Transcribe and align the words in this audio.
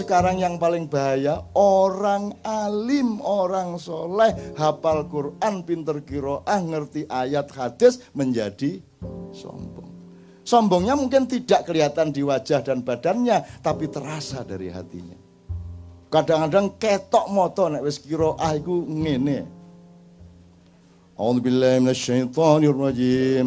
sekarang 0.00 0.40
yang 0.40 0.56
paling 0.56 0.88
bahaya 0.88 1.44
orang 1.52 2.32
alim, 2.40 3.20
orang 3.20 3.76
soleh, 3.76 4.32
hafal 4.56 5.04
Quran, 5.06 5.60
pinter 5.62 6.00
kiroah, 6.00 6.60
ngerti 6.64 7.04
ayat 7.06 7.52
hadis 7.52 8.00
menjadi 8.16 8.80
sombong. 9.30 9.92
Sombongnya 10.40 10.96
mungkin 10.96 11.28
tidak 11.28 11.68
kelihatan 11.68 12.10
di 12.10 12.24
wajah 12.24 12.64
dan 12.64 12.80
badannya, 12.80 13.60
tapi 13.60 13.86
terasa 13.92 14.40
dari 14.42 14.72
hatinya. 14.72 15.14
Kadang-kadang 16.10 16.74
ketok 16.74 17.30
moto 17.30 17.70
nek 17.70 17.86
wis 17.86 18.02
kiroah 18.02 18.58
iku 18.58 18.82
ngene. 18.82 19.46
A'udzubillahi 21.14 21.78
minasyaitonirrajim. 21.84 23.46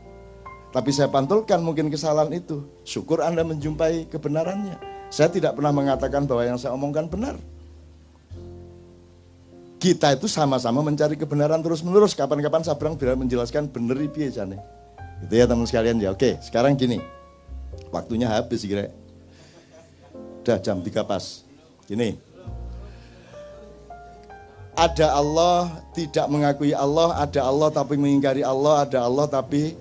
Tapi 0.71 0.89
saya 0.95 1.11
pantulkan 1.11 1.59
mungkin 1.59 1.91
kesalahan 1.91 2.31
itu. 2.31 2.63
Syukur 2.87 3.19
Anda 3.19 3.43
menjumpai 3.43 4.07
kebenarannya. 4.07 4.79
Saya 5.11 5.27
tidak 5.27 5.59
pernah 5.59 5.75
mengatakan 5.75 6.23
bahwa 6.23 6.47
yang 6.47 6.55
saya 6.55 6.71
omongkan 6.71 7.11
benar. 7.11 7.35
Kita 9.75 10.15
itu 10.15 10.31
sama-sama 10.31 10.79
mencari 10.79 11.19
kebenaran 11.19 11.59
terus-menerus. 11.59 12.15
Kapan-kapan 12.15 12.63
saya 12.63 12.79
Sabrang 12.79 12.95
biar 12.95 13.19
menjelaskan 13.19 13.67
benar 13.67 13.99
piye 14.07 14.31
jane. 14.31 14.55
Itu 15.27 15.35
ya 15.35 15.43
teman 15.43 15.67
sekalian 15.67 15.99
ya. 15.99 16.15
Oke, 16.15 16.39
sekarang 16.39 16.79
gini. 16.79 17.03
Waktunya 17.91 18.31
habis 18.31 18.63
kira. 18.63 18.87
Udah 20.41 20.57
jam 20.63 20.79
3 20.79 21.03
pas. 21.03 21.43
Gini. 21.83 22.15
Ada 24.71 25.19
Allah, 25.19 25.83
tidak 25.91 26.31
mengakui 26.31 26.71
Allah, 26.71 27.19
ada 27.19 27.43
Allah 27.43 27.69
tapi 27.75 27.99
mengingkari 27.99 28.39
Allah, 28.39 28.87
ada 28.87 29.03
Allah 29.03 29.27
tapi 29.27 29.75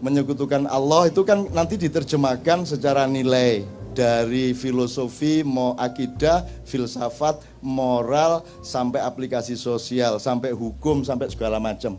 menyekutukan 0.00 0.68
Allah 0.68 1.08
itu 1.08 1.24
kan 1.24 1.48
nanti 1.52 1.80
diterjemahkan 1.80 2.68
secara 2.68 3.08
nilai 3.08 3.64
dari 3.96 4.52
filosofi, 4.52 5.40
mau 5.40 5.72
akidah, 5.80 6.44
filsafat, 6.68 7.40
moral, 7.64 8.44
sampai 8.60 9.00
aplikasi 9.00 9.56
sosial, 9.56 10.20
sampai 10.20 10.52
hukum, 10.52 11.00
sampai 11.00 11.32
segala 11.32 11.56
macam. 11.56 11.96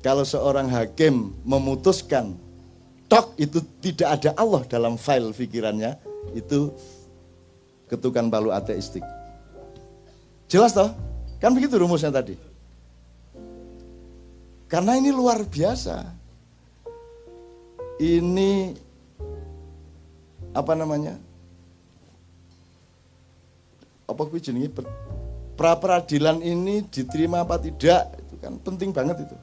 Kalau 0.00 0.24
seorang 0.24 0.66
hakim 0.72 1.36
memutuskan, 1.44 2.34
tok 3.06 3.36
itu 3.36 3.60
tidak 3.84 4.08
ada 4.18 4.30
Allah 4.40 4.64
dalam 4.66 4.96
file 4.96 5.30
pikirannya, 5.36 5.94
itu 6.32 6.72
ketukan 7.86 8.32
palu 8.32 8.48
ateistik. 8.48 9.04
Jelas 10.48 10.72
toh? 10.72 10.90
Kan 11.36 11.52
begitu 11.52 11.76
rumusnya 11.76 12.08
tadi. 12.08 12.51
Karena 14.72 14.96
ini 14.96 15.12
luar 15.12 15.44
biasa. 15.44 16.00
Ini 18.00 18.72
apa 20.56 20.72
namanya? 20.72 21.20
Apa 24.08 24.24
gue 24.24 24.40
jenenge 24.40 24.72
pra 24.72 25.76
peradilan 25.76 26.40
ini 26.40 26.88
diterima 26.88 27.44
apa 27.44 27.60
tidak 27.60 28.16
itu 28.16 28.34
kan 28.40 28.56
penting 28.64 28.96
banget 28.96 29.28
itu. 29.28 29.36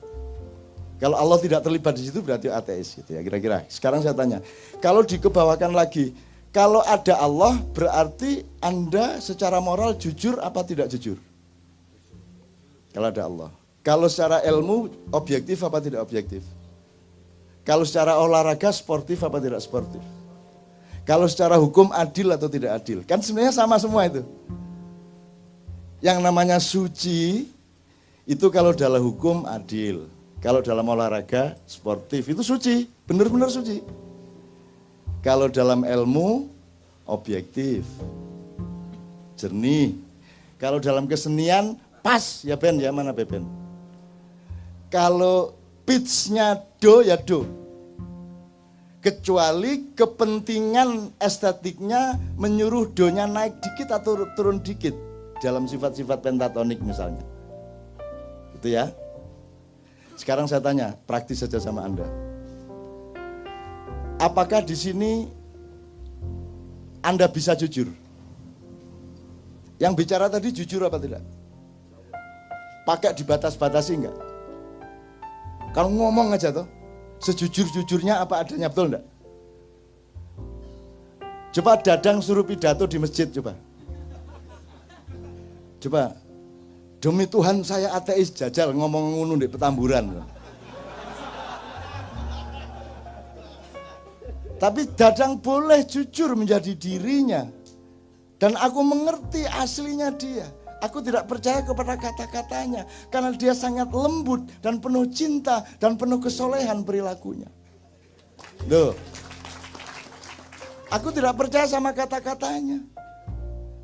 Kalau 0.97 1.15
Allah 1.15 1.37
tidak 1.37 1.61
terlibat 1.61 1.93
di 1.93 2.09
situ 2.09 2.25
berarti 2.25 2.49
ateis 2.49 2.97
gitu 2.97 3.13
ya 3.13 3.21
kira-kira. 3.21 3.69
Sekarang 3.69 4.01
saya 4.01 4.17
tanya, 4.17 4.41
kalau 4.81 5.05
dikebawakan 5.05 5.77
lagi, 5.77 6.11
kalau 6.49 6.81
ada 6.81 7.21
Allah 7.21 7.53
berarti 7.77 8.43
Anda 8.65 9.21
secara 9.21 9.61
moral 9.61 9.93
jujur 9.95 10.41
apa 10.41 10.65
tidak 10.65 10.89
jujur? 10.89 11.21
Kalau 12.89 13.07
ada 13.13 13.23
Allah. 13.29 13.58
Kalau 13.89 14.05
secara 14.05 14.45
ilmu 14.45 14.85
objektif 15.09 15.65
apa 15.65 15.81
tidak 15.81 16.05
objektif? 16.05 16.45
Kalau 17.65 17.81
secara 17.81 18.21
olahraga 18.21 18.69
sportif 18.69 19.17
apa 19.25 19.41
tidak 19.41 19.65
sportif? 19.65 20.05
Kalau 21.09 21.25
secara 21.25 21.57
hukum 21.57 21.89
adil 21.89 22.29
atau 22.29 22.45
tidak 22.45 22.77
adil? 22.77 23.01
Kan 23.01 23.17
sebenarnya 23.25 23.49
sama 23.49 23.81
semua 23.81 24.05
itu. 24.05 24.21
Yang 26.05 26.21
namanya 26.21 26.61
suci 26.61 27.49
itu 28.29 28.45
kalau 28.53 28.77
dalam 28.77 29.01
hukum 29.01 29.49
adil. 29.49 30.05
Kalau 30.37 30.61
dalam 30.61 30.85
olahraga 30.85 31.57
sportif 31.65 32.29
itu 32.29 32.45
suci, 32.45 32.85
benar-benar 33.09 33.49
suci. 33.49 33.81
Kalau 35.25 35.49
dalam 35.49 35.81
ilmu 35.81 36.45
objektif, 37.09 37.89
jernih. 39.33 39.97
Kalau 40.61 40.77
dalam 40.77 41.09
kesenian 41.09 41.73
pas 42.05 42.45
ya 42.45 42.53
Ben 42.53 42.77
ya 42.77 42.93
mana 42.93 43.09
Ben? 43.17 43.58
Kalau 44.89 45.53
pitchnya 45.85 46.65
do 46.81 47.05
ya 47.05 47.17
do. 47.17 47.45
Kecuali 48.99 49.95
kepentingan 49.95 51.15
estetiknya 51.23 52.19
menyuruh 52.35 52.91
donya 52.91 53.29
naik 53.29 53.61
dikit 53.63 53.95
atau 53.95 54.27
turun 54.35 54.59
dikit 54.59 54.91
dalam 55.39 55.69
sifat-sifat 55.69 56.19
pentatonik 56.19 56.83
misalnya. 56.83 57.23
Itu 58.59 58.67
ya. 58.75 58.91
Sekarang 60.19 60.51
saya 60.51 60.59
tanya, 60.59 60.99
praktis 61.07 61.39
saja 61.39 61.63
sama 61.63 61.87
Anda. 61.87 62.03
Apakah 64.19 64.67
di 64.67 64.75
sini 64.75 65.31
Anda 66.99 67.31
bisa 67.31 67.55
jujur? 67.55 67.87
Yang 69.79 69.93
bicara 69.95 70.27
tadi 70.27 70.51
jujur 70.51 70.83
apa 70.83 70.99
tidak? 70.99 71.23
Pakai 72.83 73.15
dibatas-batasi 73.15 73.95
enggak? 73.95 74.28
Kalau 75.69 75.89
ngomong 75.93 76.33
aja 76.33 76.49
tuh, 76.49 76.65
sejujur-jujurnya 77.21 78.23
apa 78.23 78.41
adanya 78.41 78.71
betul 78.71 78.89
enggak? 78.89 79.05
Coba 81.49 81.81
Dadang 81.81 82.21
suruh 82.21 82.45
pidato 82.45 82.85
di 82.85 82.97
masjid 83.01 83.25
coba. 83.29 83.57
Coba 85.81 86.13
demi 87.01 87.25
Tuhan 87.25 87.63
saya 87.65 87.95
ateis 87.95 88.29
jajal 88.35 88.75
ngomong 88.75 89.17
ngunu 89.17 89.35
di 89.39 89.47
petamburan. 89.49 90.25
Tapi 94.59 94.81
Dadang 94.93 95.39
boleh 95.39 95.87
jujur 95.87 96.35
menjadi 96.35 96.75
dirinya. 96.75 97.47
Dan 98.39 98.55
aku 98.55 98.79
mengerti 98.83 99.43
aslinya 99.47 100.15
dia. 100.15 100.47
Aku 100.79 101.03
tidak 101.03 101.27
percaya 101.27 101.59
kepada 101.59 101.99
kata-katanya 101.99 102.87
karena 103.11 103.35
dia 103.35 103.51
sangat 103.51 103.91
lembut 103.91 104.47
dan 104.63 104.79
penuh 104.79 105.03
cinta 105.11 105.67
dan 105.75 105.99
penuh 105.99 106.23
kesolehan 106.23 106.87
perilakunya. 106.87 107.51
Loh. 108.71 108.95
Aku 110.89 111.11
tidak 111.13 111.35
percaya 111.37 111.67
sama 111.67 111.91
kata-katanya. 111.91 112.81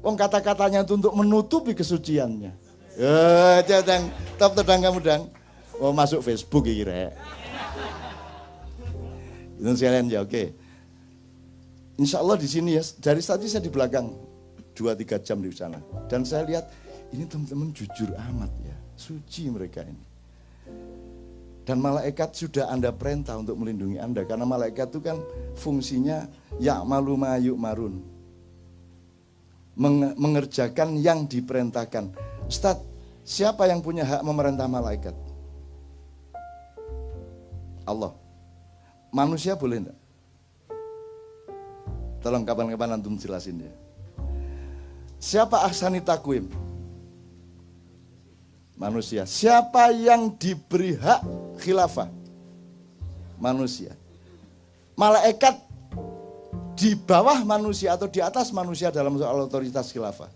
Wong 0.01 0.16
kata-katanya 0.16 0.88
itu 0.88 0.95
untuk 0.97 1.13
menutupi 1.13 1.75
kesuciannya. 1.75 2.53
Ya, 2.95 3.61
top 4.39 4.55
tedang 4.55 4.79
kamu 4.79 5.00
dang. 5.03 5.28
Oh 5.84 5.91
masuk 5.91 6.23
Facebook 6.23 6.64
kira. 6.64 7.11
Itu 9.59 9.72
sekalian 9.75 10.08
ya, 10.08 10.23
oke. 10.23 10.55
Insya 11.99 12.23
Allah 12.23 12.40
di 12.40 12.47
sini 12.47 12.79
ya, 12.79 12.84
dari 13.03 13.19
tadi 13.19 13.47
saya 13.52 13.64
di 13.64 13.72
belakang 13.72 14.11
dua 14.75 14.96
tiga 14.96 15.19
jam 15.19 15.40
di 15.43 15.52
sana. 15.52 15.79
Dan 16.11 16.23
saya 16.28 16.43
lihat 16.47 16.67
ini 17.13 17.25
teman-teman 17.29 17.69
jujur 17.75 18.09
amat 18.16 18.52
ya, 18.66 18.78
suci 18.97 19.52
mereka 19.52 19.85
ini. 19.85 20.03
Dan 21.66 21.81
malaikat 21.81 22.37
sudah 22.37 22.69
Anda 22.69 22.93
perintah 22.93 23.41
untuk 23.41 23.57
melindungi 23.57 23.97
Anda. 23.97 24.22
Karena 24.22 24.46
malaikat 24.46 24.93
itu 24.93 25.02
kan 25.02 25.17
fungsinya 25.57 26.29
ya 26.61 26.85
malu 26.85 27.17
mayuk 27.17 27.57
marun. 27.57 28.05
Mengerjakan 30.16 31.02
yang 31.02 31.25
diperintahkan. 31.25 32.13
Ustaz, 32.46 32.78
siapa 33.25 33.66
yang 33.66 33.81
punya 33.81 34.05
hak 34.05 34.22
memerintah 34.22 34.69
malaikat? 34.69 35.17
Allah. 37.90 38.13
Manusia 39.09 39.57
boleh 39.57 39.81
enggak? 39.81 39.97
Tolong 42.22 42.46
kapan-kapan 42.46 42.97
antum 42.97 43.17
jelasin 43.17 43.66
ya. 43.66 43.73
Siapa 45.17 45.66
ahsani 45.66 45.97
takwim? 45.97 46.46
Manusia. 48.75 49.23
Siapa 49.23 49.91
yang 49.95 50.35
diberi 50.35 50.95
hak 50.95 51.22
khilafah? 51.63 52.11
Manusia. 53.35 53.91
malaikat 54.95 55.59
di 56.79 56.95
bawah 56.95 57.43
manusia 57.43 57.99
atau 57.99 58.07
di 58.07 58.23
atas 58.23 58.55
manusia 58.55 58.87
dalam 58.95 59.19
soal 59.19 59.43
otoritas 59.43 59.91
khilafah? 59.91 60.31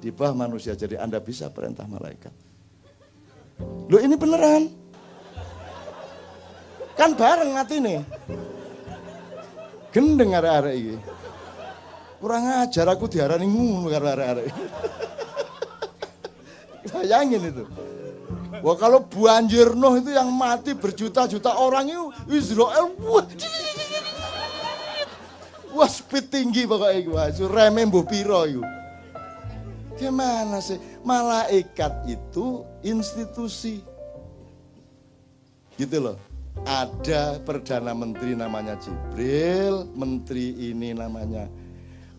Di 0.00 0.08
bawah 0.08 0.32
manusia, 0.32 0.72
jadi 0.72 0.96
Anda 0.96 1.20
bisa 1.20 1.52
perintah 1.52 1.84
malaikat. 1.84 2.32
Loh 3.92 4.00
ini 4.00 4.16
beneran. 4.16 4.72
Kan 6.96 7.12
bareng 7.12 7.52
hati 7.60 7.76
nih. 7.80 8.00
Gendeng 9.92 10.32
arek-arek 10.32 10.74
ini. 10.76 10.96
Kurang 12.20 12.44
ajar 12.64 12.88
aku 12.88 13.08
diarani 13.08 13.44
ngono 13.48 13.88
karo 13.92 14.06
arek-arek. 14.08 14.48
Bayangin 16.88 17.52
itu. 17.52 17.64
Wah 18.60 18.76
kalau 18.76 19.04
banjir 19.04 19.72
Nuh 19.72 20.00
itu 20.00 20.10
yang 20.12 20.28
mati 20.32 20.72
berjuta-juta 20.76 21.54
orang 21.56 21.86
itu 21.88 22.04
Israel. 22.32 22.92
Wah, 23.00 23.24
wah 25.76 25.90
speed 25.90 26.32
tinggi 26.32 26.64
pokoknya 26.64 26.96
itu. 26.98 27.10
Wah, 27.14 27.28
remeh 27.30 27.84
mbuh 27.88 28.04
piro 28.04 28.44
itu. 28.48 28.62
Gimana 30.00 30.64
sih? 30.64 30.80
Malaikat 31.04 32.08
itu 32.08 32.64
institusi. 32.80 33.84
Gitu 35.76 35.96
loh. 36.00 36.16
Ada 36.66 37.40
Perdana 37.40 37.96
Menteri 37.96 38.36
namanya 38.36 38.76
Jibril, 38.76 39.88
Menteri 39.96 40.72
ini 40.72 40.92
namanya 40.92 41.48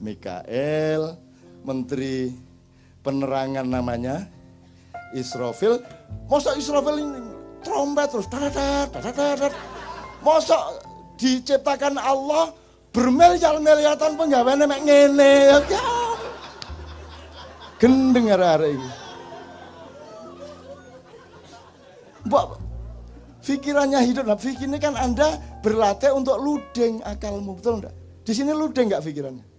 Mikael, 0.02 1.14
Menteri 1.62 2.34
Penerangan 3.02 3.66
namanya 3.66 4.30
Israfil. 5.14 5.84
Masa 6.28 6.56
Israfil 6.56 7.04
ini 7.04 7.20
trompet 7.62 8.08
terus, 8.12 8.28
Masa 10.22 10.58
diciptakan 11.18 11.98
Allah 11.98 12.54
bermiliar-miliar 12.94 13.96
tahun 13.98 14.16
penggaweane 14.20 14.66
mek 14.68 14.82
ngene. 14.86 15.34
Ya. 15.50 15.60
Gendeng 17.82 18.30
arek-arek 18.30 18.78
iki. 18.78 18.90
Mbak, 22.30 22.46
pikirannya 23.42 24.00
hidup. 24.06 24.30
Nah, 24.30 24.38
fikir 24.38 24.70
ini 24.70 24.78
kan 24.78 24.94
Anda 24.94 25.42
berlatih 25.66 26.14
untuk 26.14 26.38
ludeng 26.38 27.02
akalmu, 27.02 27.58
betul 27.58 27.82
enggak? 27.82 27.96
Di 28.22 28.38
sini 28.38 28.54
ludeng 28.54 28.94
enggak 28.94 29.02
pikirannya? 29.02 29.51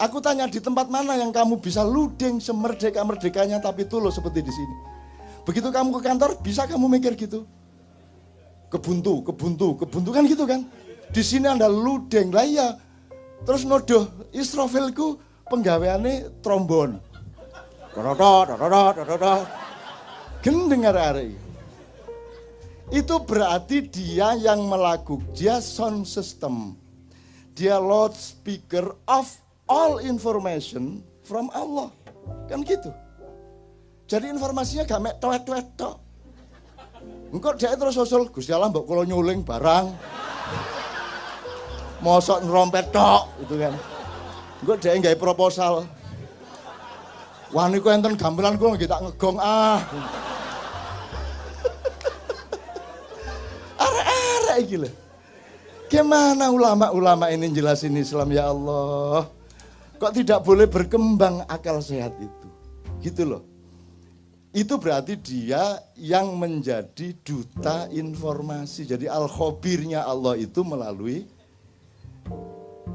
Aku 0.00 0.16
tanya 0.24 0.48
di 0.48 0.64
tempat 0.64 0.88
mana 0.88 1.12
yang 1.12 1.28
kamu 1.28 1.60
bisa 1.60 1.84
ludeng 1.84 2.40
semerdeka-merdekanya 2.40 3.60
tapi 3.60 3.84
tulus 3.84 4.16
seperti 4.16 4.40
di 4.40 4.48
sini. 4.48 4.76
Begitu 5.44 5.68
kamu 5.68 5.92
ke 5.92 6.00
kantor, 6.00 6.40
bisa 6.40 6.64
kamu 6.64 6.88
mikir 6.88 7.12
gitu? 7.20 7.44
Kebuntu, 8.72 9.20
kebuntu, 9.28 9.76
kebuntu 9.76 10.08
kan 10.08 10.24
gitu 10.24 10.48
kan? 10.48 10.64
Di 11.12 11.20
sini 11.20 11.52
Anda 11.52 11.68
ludeng 11.68 12.32
lah 12.32 12.48
ya. 12.48 12.68
Terus 13.44 13.68
nodoh 13.68 14.08
Israfilku 14.32 15.20
penggaweane 15.52 16.40
trombon. 16.40 16.96
Gendeng 20.40 20.88
arek 20.88 21.36
Itu 22.88 23.20
berarti 23.20 23.84
dia 23.84 24.32
yang 24.32 24.64
melakukan, 24.64 25.28
dia 25.36 25.60
sound 25.60 26.08
system. 26.08 26.80
Dia 27.52 27.76
loudspeaker 27.76 28.96
of 29.04 29.28
all 29.70 30.02
information 30.02 31.06
from 31.22 31.46
Allah. 31.54 31.94
Kan 32.50 32.66
gitu. 32.66 32.90
Jadi 34.10 34.26
informasinya 34.34 34.82
gak 34.82 34.98
mek 34.98 35.14
tuet-tuet 35.22 35.66
tok. 35.78 36.02
Engkau 37.30 37.54
dia 37.54 37.78
terus 37.78 37.94
usul, 37.94 38.26
Gusti 38.34 38.50
Allah 38.50 38.66
mbok 38.66 38.82
kula 38.82 39.06
nyuling 39.06 39.46
barang. 39.46 39.86
Mosok 42.02 42.42
ngerompet 42.42 42.90
tok, 42.90 43.30
itu 43.46 43.54
kan. 43.54 43.70
Engkau 44.66 44.74
dia 44.82 44.98
nggak 44.98 45.14
proposal. 45.14 45.86
Wah 47.54 47.70
niku 47.70 47.94
enten 47.94 48.18
gamelan 48.18 48.58
kula 48.58 48.74
nggih 48.74 48.90
tak 48.90 48.98
ngegong 49.06 49.38
ah. 49.38 49.78
Arek-arek 53.86 54.74
lho. 54.74 54.90
Gimana 55.90 56.50
ulama-ulama 56.50 57.30
ini 57.30 57.50
jelasin 57.54 57.94
Islam 57.98 58.30
ya 58.34 58.50
Allah? 58.50 59.39
Kok 60.00 60.16
tidak 60.16 60.40
boleh 60.48 60.64
berkembang 60.64 61.44
akal 61.44 61.84
sehat 61.84 62.16
itu? 62.16 62.48
Gitu 63.04 63.28
loh. 63.28 63.44
Itu 64.50 64.80
berarti 64.80 65.14
dia 65.20 65.76
yang 65.94 66.40
menjadi 66.40 67.12
duta 67.20 67.84
informasi. 67.92 68.88
Jadi 68.88 69.06
al-khobirnya 69.06 70.02
Allah 70.08 70.40
itu 70.40 70.64
melalui 70.64 71.28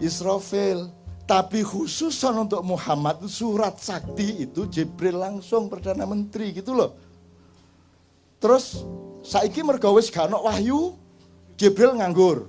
Israfil. 0.01 0.89
Tapi 1.25 1.61
khusus 1.65 2.17
untuk 2.25 2.61
Muhammad 2.61 3.21
surat 3.25 3.77
sakti 3.81 4.45
itu 4.45 4.69
Jibril 4.69 5.17
langsung 5.17 5.69
Perdana 5.69 6.05
Menteri 6.05 6.53
gitu 6.53 6.73
loh. 6.73 6.97
Terus 8.37 8.81
saiki 9.25 9.65
mergo 9.65 9.93
wis 9.97 10.13
gak 10.13 10.29
wahyu, 10.29 10.93
Jibril 11.57 11.97
nganggur. 11.97 12.45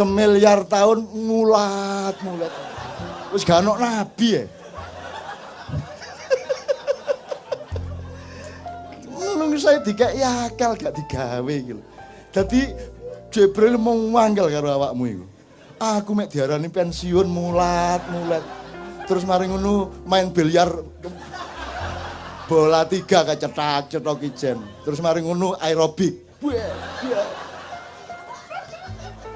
Semiliar 0.00 0.64
tahun 0.64 1.04
mulat 1.12 2.16
mulat. 2.24 2.48
Wis 3.36 3.44
gak 3.44 3.60
nabi 3.60 4.40
ya. 4.40 4.44
saya 9.60 9.84
dikai 9.84 10.24
akal 10.24 10.72
gak 10.72 10.96
digawe 10.96 11.54
gitu. 11.60 11.84
Jadi 12.32 12.72
Jibril 13.28 13.76
mau 13.76 13.92
manggil 13.94 14.48
karo 14.48 14.72
awakmu 14.72 15.04
itu. 15.04 15.26
Aku 15.76 16.16
mek 16.16 16.32
diarani 16.32 16.72
pensiun 16.72 17.28
mulat, 17.28 18.00
mulat. 18.08 18.40
Terus 19.04 19.28
mari 19.28 19.52
ngono 19.52 19.92
main 20.08 20.32
biliar 20.32 20.72
bola 22.48 22.88
tiga 22.88 23.28
cetak 23.28 23.92
cetok 23.92 24.24
ijen. 24.24 24.58
Terus 24.80 24.98
mari 25.04 25.20
ngono 25.20 25.60
aerobik. 25.60 26.40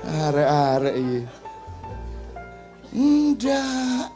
Arek-arek 0.05 0.94
iki. 0.96 1.20
Ndak. 2.94 4.15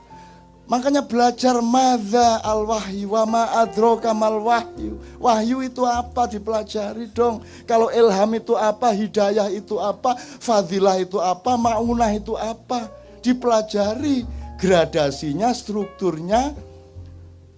Makanya 0.68 1.00
belajar 1.00 1.64
madza 1.64 2.44
al 2.44 2.68
wahyu 2.68 3.16
wa 3.16 3.24
ma 3.24 3.42
adroka 3.56 4.12
mal 4.12 4.36
wahyu. 4.36 5.00
Wahyu 5.16 5.64
itu 5.64 5.80
apa 5.88 6.28
dipelajari 6.28 7.08
dong. 7.08 7.40
Kalau 7.64 7.88
ilham 7.88 8.36
itu 8.36 8.52
apa, 8.52 8.92
hidayah 8.92 9.48
itu 9.48 9.80
apa, 9.80 10.12
fadilah 10.20 11.00
itu 11.00 11.16
apa, 11.16 11.56
maunah 11.56 12.12
itu 12.12 12.36
apa. 12.36 12.92
Dipelajari 13.24 14.28
gradasinya, 14.60 15.56
strukturnya, 15.56 16.52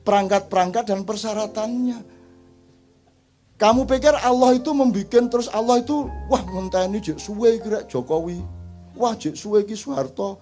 perangkat-perangkat 0.07 0.95
dan 0.95 1.03
persyaratannya. 1.03 2.20
Kamu 3.61 3.85
pikir 3.85 4.17
Allah 4.17 4.57
itu 4.57 4.73
membuat 4.73 5.29
terus 5.29 5.53
Allah 5.53 5.85
itu 5.85 6.09
wah 6.33 6.41
ngenteni 6.41 6.97
jek 6.97 7.21
suwe 7.21 7.61
kira 7.61 7.85
Jokowi. 7.85 8.41
Wah 8.97 9.13
jek 9.13 9.37
suwe 9.37 9.69
ki 9.69 9.77
Soeharto 9.77 10.41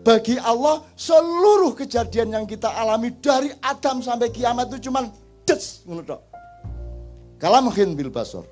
bagi 0.00 0.40
Allah 0.40 0.80
seluruh 0.96 1.76
kejadian 1.76 2.32
yang 2.32 2.44
kita 2.48 2.72
alami 2.72 3.12
dari 3.20 3.52
Adam 3.60 4.00
sampai 4.00 4.32
kiamat 4.32 4.72
itu 4.72 4.88
cuman 4.88 5.12
des 5.44 5.84
ngono 5.84 6.00
Kalau 7.36 7.60
mungkin 7.60 7.92
bil 7.92 8.08
basor. 8.08 8.48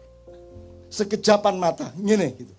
Sekejapan 0.93 1.57
mata, 1.59 1.91
ngene 1.97 2.37
gitu. 2.37 2.55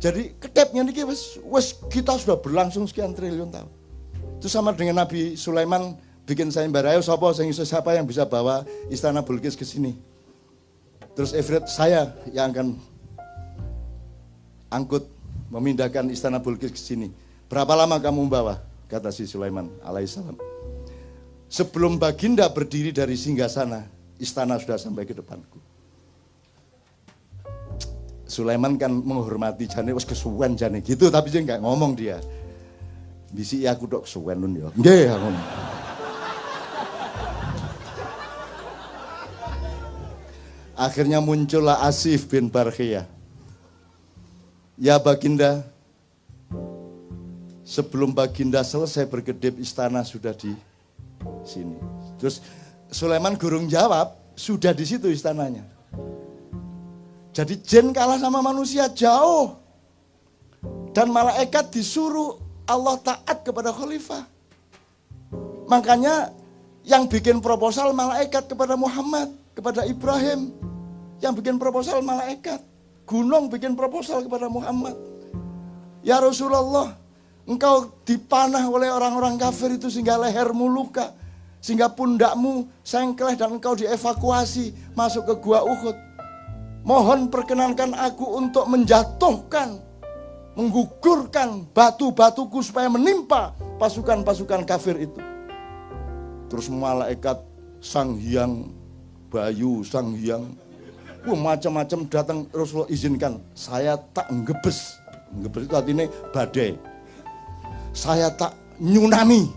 Jadi 0.00 0.34
ketepnya 0.40 0.82
niki 0.82 1.04
wes 1.04 1.36
wes 1.44 1.76
kita 1.92 2.16
sudah 2.16 2.40
berlangsung 2.40 2.88
sekian 2.88 3.12
triliun 3.12 3.52
tahun. 3.52 3.70
Itu 4.40 4.48
sama 4.48 4.72
dengan 4.72 5.04
Nabi 5.04 5.36
Sulaiman 5.36 6.00
bikin 6.24 6.48
saya 6.48 6.66
barayo 6.72 7.04
siapa 7.04 7.36
siapa 7.36 7.92
yang 7.92 8.08
bisa 8.08 8.24
bawa 8.24 8.64
istana 8.88 9.20
Bulkis 9.20 9.54
ke 9.54 9.62
sini. 9.62 10.15
Terus 11.16 11.32
Efred 11.32 11.64
saya 11.64 12.12
yang 12.28 12.52
akan 12.52 12.68
angkut 14.68 15.08
memindahkan 15.48 16.12
istana 16.12 16.44
Bulkis 16.44 16.76
ke 16.76 16.76
sini. 16.76 17.08
Berapa 17.48 17.72
lama 17.72 17.96
kamu 17.96 18.28
membawa? 18.28 18.60
Kata 18.84 19.08
si 19.08 19.24
Sulaiman 19.24 19.72
alaihissalam. 19.80 20.36
Sebelum 21.48 21.96
baginda 21.96 22.44
berdiri 22.52 22.92
dari 22.92 23.16
singgah 23.16 23.48
sana, 23.48 23.88
istana 24.20 24.60
sudah 24.60 24.76
sampai 24.76 25.08
ke 25.08 25.16
depanku. 25.16 25.56
Sulaiman 28.26 28.76
kan 28.76 28.90
menghormati 28.92 29.70
jane 29.70 29.94
wis 29.94 30.02
kesuwen 30.02 30.58
jane 30.58 30.82
gitu 30.82 31.08
tapi 31.08 31.32
dia 31.32 31.40
nggak 31.40 31.62
ngomong 31.62 31.96
dia. 31.96 32.20
Bisi 33.30 33.64
ya 33.64 33.72
aku 33.72 33.88
dok 33.88 34.04
kesuwen 34.04 34.36
nun 34.36 34.52
ya. 34.52 34.68
Nggih 34.74 35.16
aku. 35.16 35.30
Akhirnya 40.76 41.24
muncullah 41.24 41.80
Asif 41.82 42.28
bin 42.28 42.52
Barkhiyah. 42.52 43.08
Ya 44.76 45.00
baginda, 45.00 45.64
Sebelum 47.66 48.14
baginda 48.14 48.62
selesai 48.62 49.10
berkedip 49.10 49.58
istana 49.58 50.06
sudah 50.06 50.30
di 50.30 50.54
sini. 51.42 51.74
Terus 52.14 52.38
Sulaiman 52.94 53.34
gurung 53.34 53.66
jawab, 53.66 54.14
sudah 54.38 54.70
di 54.70 54.86
situ 54.86 55.10
istananya. 55.10 55.66
Jadi 57.34 57.58
jin 57.66 57.90
kalah 57.90 58.22
sama 58.22 58.38
manusia 58.38 58.86
jauh. 58.94 59.58
Dan 60.94 61.10
malaikat 61.10 61.74
disuruh 61.74 62.38
Allah 62.70 62.96
taat 63.02 63.42
kepada 63.42 63.74
khalifah. 63.74 64.24
Makanya 65.66 66.30
yang 66.86 67.10
bikin 67.10 67.42
proposal 67.42 67.90
malaikat 67.90 68.46
kepada 68.46 68.78
Muhammad, 68.78 69.34
kepada 69.58 69.82
Ibrahim. 69.90 70.54
Yang 71.20 71.32
bikin 71.42 71.56
proposal 71.56 72.04
malaikat. 72.04 72.60
Gunung 73.06 73.46
bikin 73.48 73.78
proposal 73.78 74.26
kepada 74.26 74.50
Muhammad. 74.50 74.98
Ya 76.02 76.18
Rasulullah, 76.18 76.94
engkau 77.46 77.94
dipanah 78.02 78.66
oleh 78.66 78.90
orang-orang 78.90 79.38
kafir 79.38 79.74
itu 79.78 79.86
sehingga 79.88 80.18
lehermu 80.18 80.66
luka. 80.66 81.14
Sehingga 81.62 81.90
pundakmu 81.90 82.68
sengkleh 82.86 83.34
dan 83.34 83.58
engkau 83.58 83.74
dievakuasi 83.74 84.94
masuk 84.94 85.26
ke 85.26 85.34
gua 85.42 85.66
Uhud. 85.66 85.96
Mohon 86.86 87.26
perkenankan 87.26 87.98
aku 87.98 88.38
untuk 88.38 88.70
menjatuhkan, 88.70 89.82
menggugurkan 90.54 91.66
batu-batuku 91.74 92.62
supaya 92.62 92.86
menimpa 92.86 93.50
pasukan-pasukan 93.82 94.62
kafir 94.62 95.10
itu. 95.10 95.18
Terus 96.46 96.70
malaikat 96.70 97.42
sang 97.82 98.14
hyang 98.14 98.70
bayu, 99.26 99.82
sang 99.82 100.14
hyang 100.14 100.54
Wah, 101.26 101.34
macam-macam 101.34 102.06
datang 102.06 102.38
Rasulullah 102.54 102.86
izinkan. 102.86 103.42
Saya 103.50 103.98
tak 104.14 104.30
ngebes. 104.30 104.94
Ngebes 105.34 105.62
itu 105.66 105.74
artinya 105.74 106.04
badai. 106.30 106.78
Saya 107.90 108.30
tak 108.30 108.54
nyunami. 108.78 109.50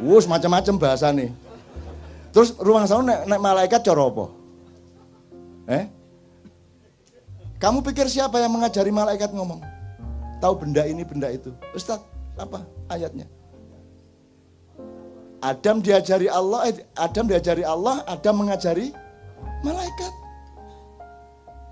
Wus 0.00 0.24
macam-macam 0.30 0.74
bahasa 0.78 1.10
nih. 1.10 1.34
Terus 2.30 2.54
ruang 2.62 2.86
sana 2.86 3.02
naik, 3.02 3.20
naik 3.26 3.42
malaikat 3.42 3.80
cara 3.82 4.06
apa? 4.06 4.24
Eh? 5.66 5.84
Kamu 7.58 7.82
pikir 7.84 8.06
siapa 8.06 8.38
yang 8.38 8.54
mengajari 8.54 8.94
malaikat 8.94 9.34
ngomong? 9.34 9.60
Tahu 10.38 10.54
benda 10.62 10.86
ini, 10.86 11.02
benda 11.04 11.28
itu. 11.28 11.50
Ustaz, 11.74 12.00
apa 12.38 12.64
ayatnya? 12.88 13.28
Adam 15.40 15.80
diajari 15.80 16.28
Allah, 16.28 16.68
eh, 16.68 16.84
Adam 17.00 17.24
diajari 17.24 17.64
Allah, 17.64 18.04
Adam 18.04 18.44
mengajari 18.44 18.92
malaikat. 19.64 20.12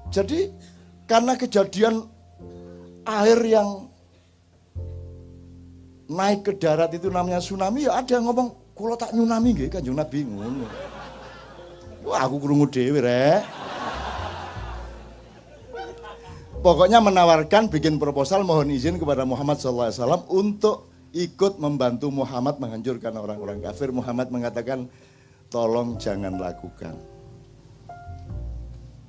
Jadi 0.08 0.48
karena 1.04 1.37
kejadian 1.37 2.08
air 3.04 3.40
yang 3.44 3.88
naik 6.08 6.48
ke 6.48 6.52
darat 6.56 6.88
itu 6.96 7.12
namanya 7.12 7.44
tsunami 7.44 7.84
ya 7.84 8.00
ada 8.00 8.16
yang 8.16 8.25
ngomong 8.25 8.72
kalau 8.72 8.96
tak 8.96 9.12
nyunami 9.12 9.52
nggih 9.52 9.68
Kanjeng 9.68 9.96
Nabi 9.96 10.25
ngono. 10.25 10.64
Wah 12.08 12.25
aku 12.25 12.37
krungu 12.40 12.64
dhewe 12.72 13.04
rek. 13.04 13.44
Pokoknya 16.58 16.98
menawarkan 16.98 17.70
bikin 17.70 18.00
proposal 18.02 18.42
mohon 18.42 18.72
izin 18.72 18.98
kepada 18.98 19.22
Muhammad 19.22 19.62
SAW 19.62 20.26
untuk 20.26 20.88
ikut 21.12 21.56
membantu 21.56 22.12
Muhammad 22.12 22.60
menghancurkan 22.60 23.14
orang-orang 23.16 23.64
kafir. 23.64 23.88
Muhammad 23.94 24.28
mengatakan, 24.28 24.88
tolong 25.48 25.96
jangan 25.96 26.36
lakukan. 26.36 26.96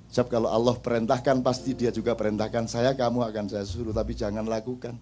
Sebab 0.09 0.27
kalau 0.31 0.49
Allah 0.49 0.73
perintahkan 0.73 1.45
pasti 1.45 1.77
dia 1.77 1.93
juga 1.93 2.17
perintahkan 2.17 2.65
saya, 2.65 2.97
kamu 2.97 3.29
akan 3.29 3.45
saya 3.45 3.65
suruh, 3.67 3.93
tapi 3.93 4.17
jangan 4.17 4.47
lakukan. 4.47 4.97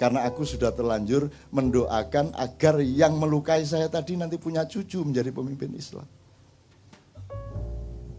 Karena 0.00 0.24
aku 0.24 0.42
sudah 0.42 0.72
terlanjur 0.72 1.28
mendoakan 1.52 2.32
agar 2.34 2.80
yang 2.80 3.20
melukai 3.20 3.62
saya 3.62 3.86
tadi 3.92 4.16
nanti 4.16 4.40
punya 4.40 4.64
cucu 4.64 5.04
menjadi 5.04 5.30
pemimpin 5.30 5.70
Islam. 5.76 6.08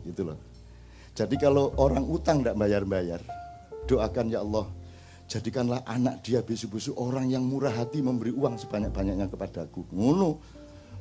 Gitu 0.06 0.22
loh. 0.22 0.38
Jadi 1.18 1.36
kalau 1.42 1.74
orang 1.82 2.06
utang 2.06 2.46
tidak 2.46 2.62
bayar-bayar, 2.62 3.22
doakan 3.90 4.30
ya 4.30 4.46
Allah, 4.46 4.70
jadikanlah 5.34 5.82
anak 5.90 6.22
dia 6.22 6.46
bisu-bisu 6.46 6.94
orang 6.94 7.26
yang 7.26 7.42
murah 7.42 7.74
hati 7.74 8.06
memberi 8.06 8.30
uang 8.30 8.62
sebanyak-banyaknya 8.62 9.26
kepadaku. 9.34 9.82
Ngono. 9.90 10.38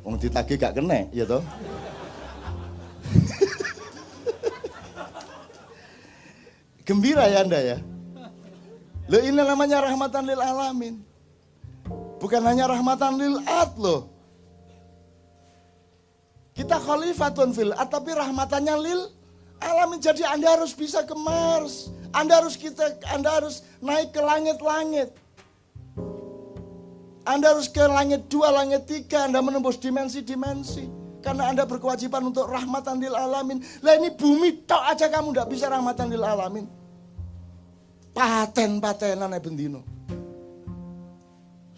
Wong 0.03 0.19
ditagih 0.19 0.59
gak 0.59 0.75
kena, 0.81 1.07
ya 1.15 1.23
toh? 1.29 1.45
Gembira 6.89 7.31
ya 7.31 7.47
Anda 7.47 7.61
ya. 7.63 7.79
Lo 9.07 9.23
ini 9.23 9.37
namanya 9.37 9.87
rahmatan 9.87 10.27
lil 10.27 10.43
alamin. 10.43 10.99
Bukan 12.19 12.43
hanya 12.43 12.67
rahmatan 12.67 13.15
lil 13.21 13.39
ad 13.47 13.79
loh. 13.79 14.11
Kita 16.57 16.81
khalifatun 16.83 17.55
fil 17.55 17.71
ad, 17.77 17.93
tapi 17.93 18.11
rahmatannya 18.11 18.75
lil 18.81 19.07
alamin. 19.63 20.03
Jadi 20.03 20.27
Anda 20.27 20.59
harus 20.59 20.75
bisa 20.75 21.07
ke 21.07 21.15
Mars. 21.15 21.95
Anda 22.13 22.45
harus 22.45 22.61
kita, 22.61 23.01
Anda 23.09 23.41
harus 23.41 23.65
naik 23.81 24.13
ke 24.13 24.21
langit-langit. 24.21 25.17
Anda 27.23 27.55
harus 27.55 27.71
ke 27.71 27.81
langit 27.81 28.27
dua, 28.29 28.53
langit 28.53 28.85
tiga, 28.85 29.31
Anda 29.31 29.41
menembus 29.41 29.81
dimensi-dimensi. 29.81 31.03
Karena 31.23 31.55
Anda 31.55 31.63
berkewajiban 31.65 32.35
untuk 32.35 32.51
rahmatan 32.51 32.99
lil 32.99 33.15
alamin. 33.15 33.63
Lah 33.81 33.95
ini 33.95 34.11
bumi 34.11 34.67
tok 34.67 34.83
aja 34.83 35.07
kamu 35.07 35.31
tidak 35.31 35.49
bisa 35.55 35.71
rahmatan 35.71 36.11
lil 36.11 36.27
alamin. 36.27 36.67
Paten-patenan 38.13 39.33
bendino. 39.39 39.81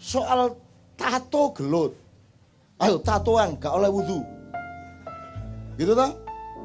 Soal 0.01 0.57
tato 0.97 1.53
gelut. 1.53 1.93
Ayo 2.81 2.99
tatoan 2.99 3.55
gak 3.55 3.71
oleh 3.71 3.87
wudhu. 3.87 4.19
Gitu 5.79 5.95
tak? 5.95 6.11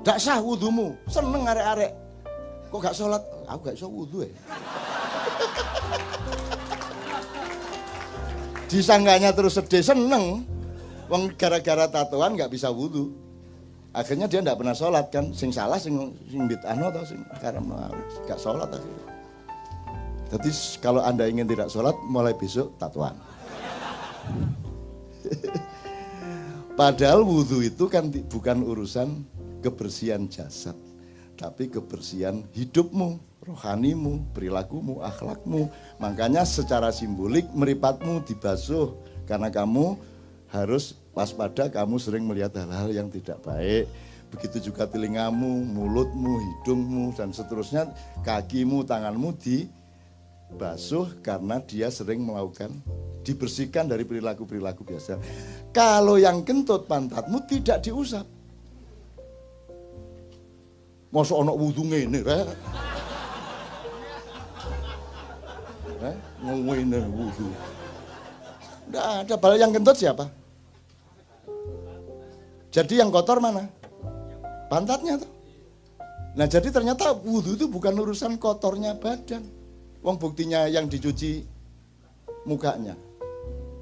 Gak 0.03 0.19
sah 0.19 0.43
wudhumu. 0.43 0.97
Seneng 1.07 1.47
arek-arek. 1.47 1.93
Kok 2.73 2.81
gak 2.83 2.97
sholat? 2.97 3.23
Aku 3.51 3.67
gak 3.67 3.75
bisa 3.75 3.91
wudhu 3.91 4.23
ya. 4.23 4.31
Disangganya 8.71 9.35
terus 9.35 9.59
sedih, 9.59 9.83
seneng. 9.83 10.47
Wong 11.11 11.35
gara-gara 11.35 11.91
tatoan 11.91 12.39
gak 12.39 12.55
bisa 12.55 12.71
wudhu. 12.71 13.11
Akhirnya 13.91 14.31
dia 14.31 14.39
nggak 14.39 14.55
pernah 14.55 14.79
sholat 14.79 15.11
kan. 15.11 15.35
Sing 15.35 15.51
salah 15.51 15.83
sing 15.83 16.15
sing 16.31 16.47
bitano 16.47 16.95
atau 16.95 17.03
sing 17.03 17.27
karena 17.43 17.91
gak 18.31 18.39
sholat 18.39 18.71
akhirnya. 18.71 19.19
Jadi 20.31 20.51
kalau 20.79 21.03
anda 21.03 21.27
ingin 21.27 21.51
tidak 21.51 21.75
sholat, 21.75 21.99
mulai 22.07 22.31
besok 22.39 22.71
tatuan. 22.79 23.19
Padahal 26.79 27.27
wudhu 27.27 27.67
itu 27.67 27.91
kan 27.91 28.15
bukan 28.31 28.63
urusan 28.63 29.27
kebersihan 29.59 30.31
jasad, 30.31 30.79
tapi 31.35 31.67
kebersihan 31.67 32.47
hidupmu 32.55 33.30
rohanimu, 33.45 34.31
perilakumu, 34.37 35.01
akhlakmu. 35.01 35.69
Makanya 35.99 36.45
secara 36.45 36.93
simbolik 36.93 37.49
meripatmu 37.53 38.25
dibasuh 38.25 38.93
karena 39.25 39.49
kamu 39.49 39.97
harus 40.51 40.99
waspada 41.15 41.71
kamu 41.71 41.97
sering 41.97 42.25
melihat 42.27 42.55
hal-hal 42.59 42.91
yang 42.91 43.09
tidak 43.09 43.41
baik. 43.43 43.87
Begitu 44.31 44.71
juga 44.71 44.87
telingamu, 44.87 45.67
mulutmu, 45.67 46.39
hidungmu 46.39 47.11
dan 47.19 47.35
seterusnya, 47.35 47.91
kakimu, 48.23 48.87
tanganmu 48.87 49.35
dibasuh 49.43 51.19
karena 51.19 51.59
dia 51.67 51.91
sering 51.91 52.23
melakukan 52.23 52.71
dibersihkan 53.27 53.91
dari 53.91 54.07
perilaku-perilaku 54.07 54.87
biasa. 54.87 55.19
Kalau 55.75 56.17
yang 56.17 56.47
kentut 56.47 56.87
pantatmu 56.87 57.43
tidak 57.47 57.85
diusap. 57.85 58.27
Masa 61.11 61.35
anak 61.43 61.59
wudhu 61.59 61.91
ini, 61.91 62.23
Ngomongin 66.41 66.89
wudhu. 67.13 67.49
Tidak 68.89 69.07
ada. 69.25 69.35
Bal 69.37 69.61
yang 69.61 69.71
kentut 69.71 69.97
siapa? 69.97 70.27
Jadi 72.71 73.03
yang 73.03 73.13
kotor 73.13 73.43
mana? 73.43 73.67
Pantatnya 74.71 75.19
tuh. 75.21 75.31
Nah 76.39 76.47
jadi 76.47 76.71
ternyata 76.71 77.13
wudhu 77.13 77.59
itu 77.59 77.67
bukan 77.67 77.93
urusan 77.99 78.39
kotornya 78.39 78.97
badan. 78.97 79.43
Wong 80.01 80.17
buktinya 80.17 80.65
yang 80.71 80.89
dicuci 80.89 81.45
mukanya. 82.49 82.97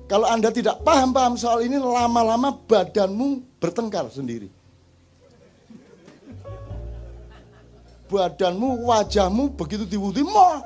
Kalau 0.09 0.25
Anda 0.25 0.49
tidak 0.49 0.81
paham-paham 0.83 1.37
soal 1.37 1.69
ini, 1.69 1.77
lama-lama 1.77 2.57
badanmu 2.65 3.61
bertengkar 3.61 4.09
sendiri. 4.09 4.49
Badanmu, 8.09 8.88
wajahmu 8.88 9.53
begitu 9.53 9.85
diwudhu, 9.85 10.25
mau 10.25 10.65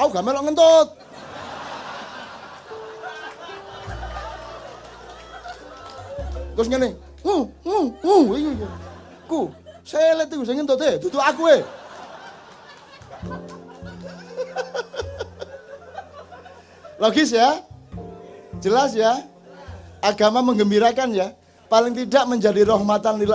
Aku 0.00 0.08
gak 0.16 0.24
melok 0.24 0.48
ngentut. 0.48 0.88
Terus 6.56 6.68
ngene, 6.72 6.96
uh, 7.24 7.44
uh, 7.68 7.86
uh, 8.00 8.22
iya 8.36 8.50
iya. 8.56 8.68
Ku, 9.28 9.52
selet 9.84 10.28
iku 10.32 10.44
sing 10.44 10.56
ngentut 10.56 10.80
e, 10.80 10.96
dudu 11.04 11.20
aku 11.20 11.52
e. 11.52 11.58
Logis 17.00 17.32
ya? 17.32 17.60
Jelas 18.60 18.96
ya? 18.96 19.24
Agama 20.00 20.40
menggembirakan 20.40 21.12
ya? 21.12 21.32
Paling 21.70 21.94
tidak 21.94 22.26
menjadi 22.26 22.66
rahmatan 22.66 23.22
lil 23.22 23.30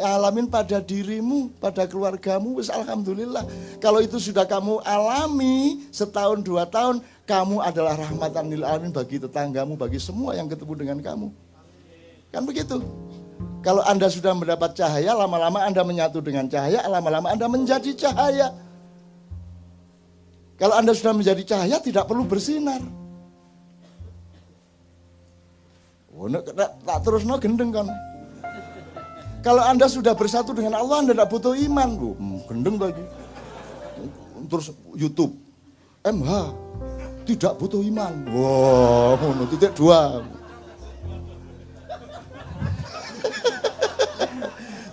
alamin 0.00 0.48
pada 0.48 0.80
dirimu, 0.80 1.52
pada 1.60 1.84
keluargamu, 1.84 2.56
wis 2.56 2.72
alhamdulillah. 2.72 3.44
Kalau 3.84 4.00
itu 4.00 4.16
sudah 4.16 4.48
kamu 4.48 4.80
alami 4.80 5.84
setahun 5.92 6.40
dua 6.40 6.64
tahun, 6.64 7.04
kamu 7.28 7.60
adalah 7.60 8.00
rahmatan 8.00 8.48
lil 8.48 8.64
alamin 8.64 8.88
bagi 8.96 9.20
tetanggamu, 9.20 9.76
bagi 9.76 10.00
semua 10.00 10.32
yang 10.32 10.48
ketemu 10.48 10.72
dengan 10.72 10.98
kamu. 11.04 11.28
Kan 12.32 12.48
begitu? 12.48 12.80
Kalau 13.60 13.84
Anda 13.84 14.08
sudah 14.08 14.32
mendapat 14.32 14.72
cahaya, 14.72 15.12
lama-lama 15.12 15.60
Anda 15.60 15.84
menyatu 15.84 16.24
dengan 16.24 16.48
cahaya, 16.48 16.80
lama-lama 16.88 17.28
Anda 17.28 17.44
menjadi 17.44 17.92
cahaya. 17.92 18.56
Kalau 20.56 20.80
Anda 20.80 20.96
sudah 20.96 21.12
menjadi 21.12 21.44
cahaya, 21.44 21.76
tidak 21.76 22.08
perlu 22.08 22.24
bersinar. 22.24 22.80
Oh, 26.16 26.32
tak 26.32 26.98
terus 27.04 27.28
no 27.28 27.36
gendeng 27.36 27.68
kan. 27.68 27.86
Kalau 29.44 29.62
Anda 29.62 29.86
sudah 29.86 30.16
bersatu 30.16 30.56
dengan 30.56 30.74
Allah, 30.80 31.04
Anda 31.04 31.12
tidak 31.12 31.30
butuh 31.30 31.54
iman. 31.54 31.88
Bu. 31.94 32.10
Hmm, 32.16 32.40
gendeng 32.48 32.80
lagi. 32.80 33.04
Terus 34.48 34.72
YouTube. 34.96 35.36
MH. 36.02 36.32
Tidak 37.28 37.52
butuh 37.60 37.84
iman. 37.84 38.14
Wow, 38.32 39.18
no, 39.18 39.44
titik 39.50 39.76
dua. 39.76 40.24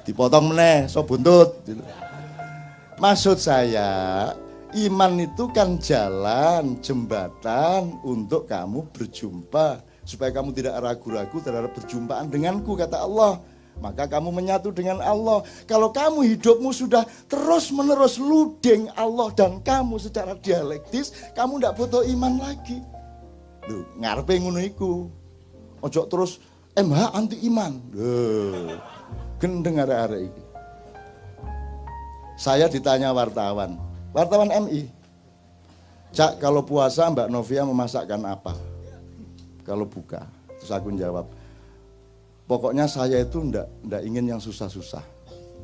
Dipotong 0.04 0.52
meneh, 0.52 0.92
so 0.92 1.06
buntut. 1.08 1.64
Maksud 3.00 3.40
saya, 3.40 4.30
iman 4.76 5.14
itu 5.22 5.48
kan 5.56 5.80
jalan, 5.80 6.78
jembatan 6.84 7.96
untuk 8.04 8.50
kamu 8.50 8.84
berjumpa 8.92 9.93
supaya 10.04 10.32
kamu 10.36 10.52
tidak 10.52 10.80
ragu-ragu 10.84 11.38
terhadap 11.40 11.72
perjumpaan 11.76 12.28
denganku 12.28 12.76
kata 12.76 13.00
Allah 13.04 13.40
maka 13.82 14.06
kamu 14.06 14.30
menyatu 14.30 14.70
dengan 14.70 15.02
Allah. 15.02 15.42
Kalau 15.66 15.90
kamu 15.90 16.36
hidupmu 16.36 16.70
sudah 16.70 17.08
terus-menerus 17.26 18.22
ludeng 18.22 18.92
Allah 18.94 19.34
dan 19.34 19.64
kamu 19.64 19.98
secara 19.98 20.38
dialektis, 20.38 21.34
kamu 21.34 21.58
tidak 21.58 21.74
butuh 21.80 22.04
iman 22.06 22.38
lagi. 22.38 22.84
Loh, 23.72 23.88
ngarepe 23.98 24.38
ngono. 24.44 24.60
Ojo 25.84 26.02
terus 26.08 26.40
MH 26.76 27.00
anti 27.16 27.38
iman. 27.48 27.72
Loh, 27.96 28.78
gendeng 29.40 29.80
arek-arek 29.82 30.22
iki. 30.32 30.44
Saya 32.34 32.66
ditanya 32.68 33.14
wartawan, 33.14 33.78
wartawan 34.12 34.52
MI. 34.68 34.90
Cak, 36.14 36.38
kalau 36.38 36.62
puasa 36.62 37.10
Mbak 37.10 37.30
Novia 37.30 37.66
memasakkan 37.66 38.22
apa? 38.26 38.54
Kalau 39.64 39.90
buka. 39.90 40.28
Terus 40.60 40.72
aku 40.72 40.94
jawab, 40.96 41.28
pokoknya 42.48 42.86
saya 42.88 43.20
itu 43.20 43.42
ndak 43.42 43.68
ndak 43.88 44.02
ingin 44.04 44.36
yang 44.36 44.42
susah-susah. 44.44 45.04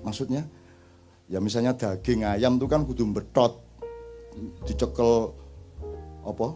Maksudnya, 0.04 0.48
ya 1.28 1.40
misalnya 1.44 1.76
daging 1.76 2.24
ayam 2.26 2.56
itu 2.58 2.66
kan 2.68 2.84
kudu 2.88 3.04
betot, 3.12 3.60
dicekel 4.64 5.36
apa 6.24 6.48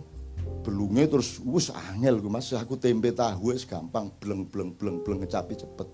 belungnya 0.64 1.08
terus 1.12 1.44
wus 1.44 1.72
angel 1.72 2.24
gue 2.24 2.32
mas 2.32 2.48
aku 2.56 2.80
tempe 2.80 3.12
tahu 3.12 3.52
es 3.52 3.68
gampang 3.68 4.12
bleng 4.20 4.48
bleng 4.48 4.72
bleng 4.76 5.04
bleng 5.04 5.20
ngecapi 5.24 5.60
cepet 5.60 5.88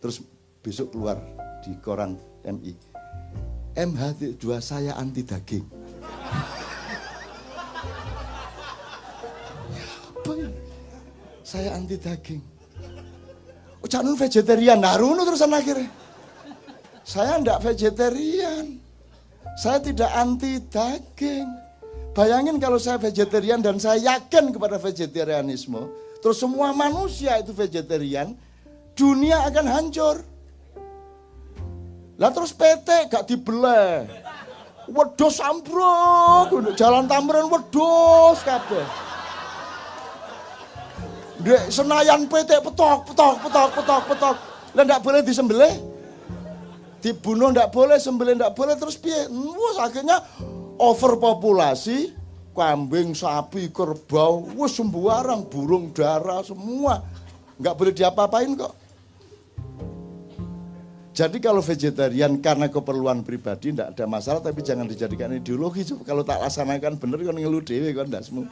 terus 0.00 0.24
besok 0.64 0.96
keluar 0.96 1.20
di 1.60 1.76
koran 1.84 2.16
MI 2.44 2.72
MH 3.76 4.40
dua 4.40 4.64
saya 4.64 4.96
anti 4.96 5.20
daging 5.20 5.75
saya 11.46 11.78
anti 11.78 11.94
daging. 11.94 12.42
Ucapan 13.78 14.18
vegetarian, 14.18 14.82
naruno 14.82 15.22
terusan 15.22 15.54
akhirnya. 15.54 15.86
Saya 17.06 17.38
ndak 17.38 17.62
vegetarian. 17.62 18.82
Saya 19.54 19.78
tidak 19.78 20.10
anti 20.10 20.58
daging. 20.58 21.46
Bayangin 22.18 22.58
kalau 22.58 22.82
saya 22.82 22.98
vegetarian 22.98 23.62
dan 23.62 23.78
saya 23.78 24.18
yakin 24.18 24.50
kepada 24.50 24.74
vegetarianisme, 24.74 25.86
terus 26.18 26.42
semua 26.42 26.74
manusia 26.74 27.38
itu 27.38 27.54
vegetarian, 27.54 28.34
dunia 28.98 29.46
akan 29.46 29.66
hancur. 29.70 30.16
Lah 32.16 32.32
terus 32.32 32.56
PT 32.56 33.12
gak 33.12 33.28
dibelah. 33.28 34.08
Wedos 34.88 35.38
ambruk, 35.44 36.74
jalan 36.74 37.04
tambaran 37.04 37.52
wedos 37.52 38.40
kabeh. 38.42 39.06
Dek 41.46 41.70
Senayan 41.70 42.26
PT 42.26 42.58
petok, 42.58 43.06
petok, 43.06 43.34
petok, 43.46 43.68
petok, 43.78 44.02
petok. 44.10 44.36
Lah 44.74 44.82
ndak 44.82 44.98
boleh 44.98 45.22
disembelih. 45.22 45.78
Dibunuh 46.98 47.54
ndak 47.54 47.70
boleh, 47.70 48.02
sembelih 48.02 48.34
ndak 48.34 48.58
boleh 48.58 48.74
terus 48.74 48.98
piye? 48.98 49.30
Wes 49.30 49.78
akhirnya 49.78 50.26
overpopulasi 50.74 52.10
kambing, 52.50 53.14
sapi, 53.14 53.70
kerbau, 53.70 54.42
wes 54.58 54.74
sembarang, 54.74 55.46
burung 55.46 55.94
dara 55.94 56.42
semua. 56.42 57.06
Nggak 57.62 57.74
boleh 57.78 57.92
diapa-apain 57.94 58.50
kok. 58.58 58.74
Jadi 61.14 61.38
kalau 61.38 61.62
vegetarian 61.62 62.42
karena 62.42 62.66
keperluan 62.66 63.22
pribadi 63.22 63.70
tidak 63.70 63.94
ada 63.94 64.04
masalah 64.10 64.42
tapi 64.42 64.66
jangan 64.66 64.90
dijadikan 64.90 65.30
ideologi. 65.30 65.86
Kalau 66.02 66.26
tak 66.26 66.42
laksanakan 66.42 66.98
bener 66.98 67.22
kan 67.22 67.38
ngeluh 67.38 67.62
dewe 67.62 67.94
kan 67.94 68.10
semua. 68.18 68.50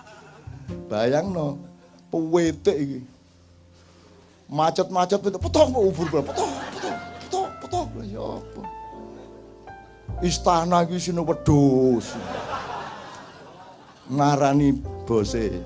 Bayang 0.87 1.35
no 1.35 1.73
pewetek 2.14 2.77
iki. 2.79 3.00
Macet-macet 4.46 5.18
petok 5.18 5.66
ubur 5.74 6.07
petok, 6.07 6.46
petok, 6.70 6.96
petok, 7.27 7.48
petok. 7.59 7.87
Ya 8.07 8.22
apa? 8.22 8.62
Istana 10.22 10.87
iki 10.87 11.03
sine 11.03 11.27
wedhus. 11.27 12.14
Ngarani 14.07 14.79
bose. 15.09 15.59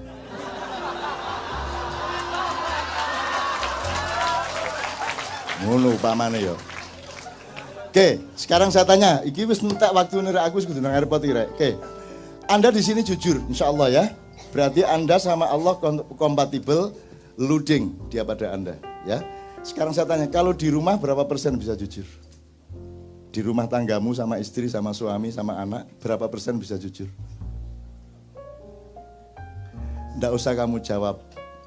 Ngono 5.59 5.93
upamane 5.99 6.39
ya. 6.49 6.57
Oke, 7.89 8.23
sekarang 8.39 8.71
saya 8.71 8.87
tanya, 8.87 9.21
iki 9.27 9.43
wis 9.43 9.59
entek 9.59 9.91
waktu 9.91 10.23
nira 10.23 10.47
aku 10.47 10.63
wis 10.63 10.71
kudu 10.71 10.79
nang 10.79 10.95
iki, 10.95 11.35
Oke. 11.35 11.75
Anda 12.47 12.71
di 12.71 12.81
sini 12.81 13.03
jujur, 13.03 13.43
insya 13.51 13.69
Allah 13.69 13.89
ya. 13.91 14.05
Berarti 14.49 14.81
Anda 14.81 15.21
sama 15.21 15.45
Allah 15.49 15.77
kompatibel, 16.17 16.97
luding 17.37 18.09
dia 18.09 18.25
pada 18.25 18.57
Anda. 18.57 18.81
Ya. 19.05 19.21
Sekarang 19.61 19.93
saya 19.93 20.09
tanya, 20.09 20.31
kalau 20.33 20.57
di 20.57 20.73
rumah 20.73 20.97
berapa 20.97 21.27
persen 21.29 21.59
bisa 21.61 21.77
jujur? 21.77 22.07
Di 23.29 23.45
rumah 23.45 23.69
tanggamu 23.69 24.17
sama 24.17 24.41
istri, 24.41 24.73
sama 24.73 24.97
suami, 24.97 25.29
sama 25.29 25.61
anak, 25.61 25.85
berapa 26.01 26.25
persen 26.33 26.57
bisa 26.57 26.81
jujur? 26.81 27.07
Tidak 30.17 30.33
usah 30.33 30.57
kamu 30.57 30.81
jawab, 30.81 31.21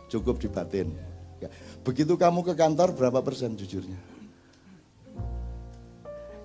cukup 0.09 0.41
di 0.41 0.49
batin. 0.49 0.89
Ya. 1.37 1.47
Begitu 1.85 2.17
kamu 2.17 2.41
ke 2.43 2.57
kantor, 2.57 2.97
berapa 2.97 3.21
persen 3.21 3.53
jujurnya? 3.55 3.95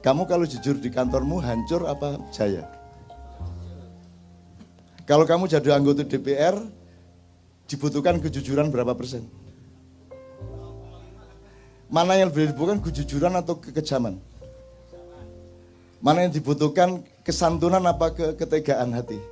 Kamu 0.04 0.22
kalau 0.28 0.46
jujur 0.46 0.78
di 0.78 0.86
kantormu 0.92 1.42
hancur 1.42 1.88
apa 1.90 2.20
jaya? 2.30 2.75
Kalau 5.06 5.22
kamu 5.22 5.46
jadi 5.46 5.70
anggota 5.70 6.02
DPR, 6.02 6.58
dibutuhkan 7.70 8.18
kejujuran 8.18 8.74
berapa 8.74 8.90
persen? 8.98 9.22
Mana 11.86 12.18
yang 12.18 12.34
lebih 12.34 12.50
dibutuhkan 12.50 12.82
kejujuran 12.82 13.38
atau 13.38 13.54
kekejaman? 13.62 14.18
Mana 16.02 16.26
yang 16.26 16.34
dibutuhkan 16.34 17.06
kesantunan 17.22 17.86
apa 17.86 18.10
ke 18.10 18.34
ketegaan 18.34 18.90
hati? 18.90 19.22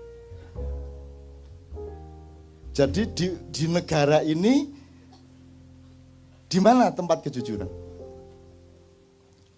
Jadi 2.74 3.02
di, 3.10 3.26
di 3.50 3.64
negara 3.66 4.22
ini 4.22 4.70
di 6.46 6.58
mana 6.62 6.94
tempat 6.94 7.26
kejujuran? 7.26 7.70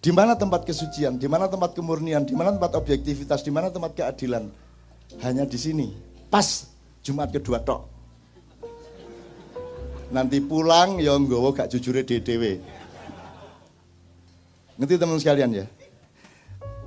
Di 0.01 0.09
mana 0.13 0.33
tempat 0.33 0.65
kesucian? 0.65 1.17
Di 1.21 1.29
mana 1.29 1.45
tempat 1.45 1.77
kemurnian? 1.77 2.25
Di 2.25 2.33
mana 2.33 2.53
tempat 2.53 2.73
objektivitas? 2.73 3.45
Di 3.45 3.53
mana 3.53 3.69
tempat 3.69 3.93
keadilan? 3.97 4.49
Hanya 5.21 5.45
di 5.45 5.57
sini. 5.57 6.06
Pas 6.27 6.67
Jumat 7.03 7.31
kedua 7.31 7.63
tok. 7.63 7.87
Nanti 10.11 10.39
pulang 10.39 10.99
ya 10.99 11.15
nggawa 11.15 11.51
gak 11.55 11.71
jujure 11.71 12.03
DDW. 12.03 12.59
Ngerti 14.79 14.95
teman 14.95 15.19
sekalian 15.19 15.51
ya? 15.51 15.65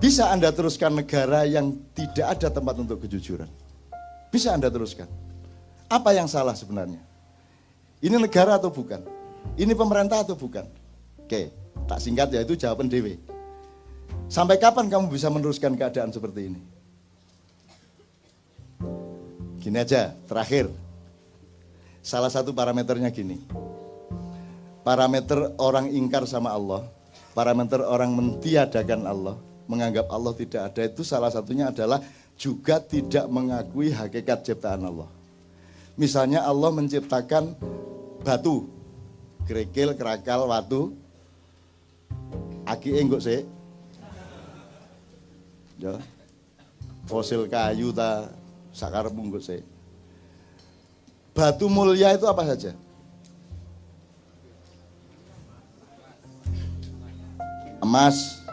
Bisa 0.01 0.33
Anda 0.33 0.49
teruskan 0.49 0.97
negara 0.97 1.45
yang 1.45 1.77
tidak 1.93 2.39
ada 2.39 2.49
tempat 2.49 2.75
untuk 2.81 3.05
kejujuran. 3.05 3.49
Bisa 4.33 4.57
Anda 4.57 4.73
teruskan. 4.73 5.09
Apa 5.91 6.17
yang 6.17 6.25
salah 6.25 6.57
sebenarnya? 6.57 7.03
Ini 8.01 8.17
negara 8.17 8.57
atau 8.57 8.73
bukan? 8.73 9.05
Ini 9.61 9.77
pemerintah 9.77 10.25
atau 10.25 10.39
bukan? 10.39 10.65
Oke, 11.21 11.53
tak 11.85 12.01
singkat 12.01 12.33
ya 12.33 12.41
itu 12.41 12.57
jawaban 12.57 12.89
DW. 12.89 13.21
Sampai 14.31 14.57
kapan 14.57 14.89
kamu 14.89 15.13
bisa 15.13 15.29
meneruskan 15.29 15.77
keadaan 15.77 16.09
seperti 16.09 16.49
ini? 16.49 16.61
Gini 19.61 19.77
aja, 19.77 20.17
terakhir. 20.25 20.73
Salah 22.01 22.33
satu 22.33 22.57
parameternya 22.57 23.13
gini. 23.13 23.37
Parameter 24.81 25.53
orang 25.61 25.93
ingkar 25.93 26.25
sama 26.25 26.57
Allah, 26.57 26.89
parameter 27.37 27.85
orang 27.85 28.17
mentiadakan 28.17 29.05
Allah, 29.05 29.37
menganggap 29.69 30.09
Allah 30.09 30.33
tidak 30.33 30.73
ada 30.73 30.83
itu 30.89 31.05
salah 31.05 31.29
satunya 31.29 31.69
adalah 31.69 32.01
juga 32.41 32.81
tidak 32.81 33.29
mengakui 33.29 33.93
hakikat 33.93 34.49
ciptaan 34.49 34.89
Allah. 34.89 35.13
Misalnya 36.01 36.49
Allah 36.49 36.73
menciptakan 36.73 37.53
batu, 38.25 38.65
kerikil, 39.45 39.93
kerakal, 39.93 40.49
watu, 40.49 40.97
aki 42.65 42.97
enggak 42.97 43.21
sih, 43.21 43.45
ya, 45.77 46.01
fosil 47.05 47.45
kayu 47.45 47.93
ta 47.93 48.40
sakar 48.71 49.11
bungkus 49.11 49.51
sih. 49.51 49.63
Batu 51.31 51.71
mulia 51.71 52.15
itu 52.15 52.27
apa 52.27 52.43
saja? 52.47 52.75
Emas, 57.81 58.45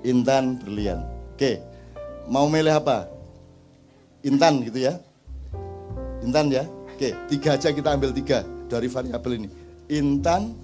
intan, 0.00 0.56
berlian. 0.58 1.04
Oke, 1.34 1.60
mau 2.30 2.48
milih 2.48 2.72
apa? 2.72 3.10
Intan 4.24 4.64
gitu 4.64 4.80
ya? 4.80 4.96
Intan 6.24 6.48
ya? 6.48 6.64
Oke, 6.94 7.12
tiga 7.28 7.58
aja 7.58 7.68
kita 7.68 7.92
ambil 7.92 8.14
tiga 8.16 8.46
dari 8.70 8.88
variabel 8.88 9.44
ini. 9.44 9.48
Intan, 9.92 10.56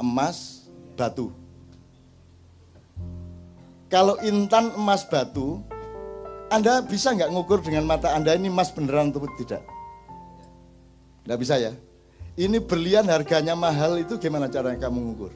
emas, 0.00 0.64
batu. 0.96 1.28
Kalau 3.92 4.16
intan, 4.24 4.72
emas, 4.72 5.04
batu, 5.04 5.60
Anda 6.52 6.84
bisa 6.84 7.16
nggak 7.16 7.32
ngukur 7.32 7.64
dengan 7.64 7.88
mata 7.88 8.12
Anda 8.12 8.36
ini 8.36 8.52
emas 8.52 8.68
beneran 8.68 9.08
atau 9.08 9.24
tidak? 9.40 9.64
Nggak 11.24 11.38
bisa 11.40 11.56
ya? 11.56 11.72
Ini 12.36 12.60
berlian 12.60 13.08
harganya 13.08 13.56
mahal 13.56 13.96
itu 13.96 14.20
gimana 14.20 14.52
cara 14.52 14.76
kamu 14.76 15.00
ngukur? 15.00 15.32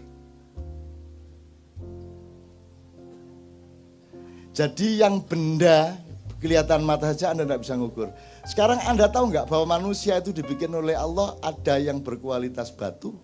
Jadi 4.52 5.00
yang 5.00 5.24
benda 5.24 5.96
kelihatan 6.37 6.85
mata 6.85 7.12
saja 7.16 7.33
Anda 7.33 7.48
tidak 7.48 7.64
bisa 7.64 7.81
ngukur. 7.81 8.09
Sekarang 8.44 8.81
Anda 8.85 9.09
tahu 9.09 9.33
nggak 9.33 9.48
bahwa 9.48 9.81
manusia 9.81 10.20
itu 10.20 10.37
dibikin 10.37 10.68
oleh 10.76 10.92
Allah 10.92 11.33
ada 11.40 11.81
yang 11.81 12.00
berkualitas 12.05 12.68
batu, 12.72 13.16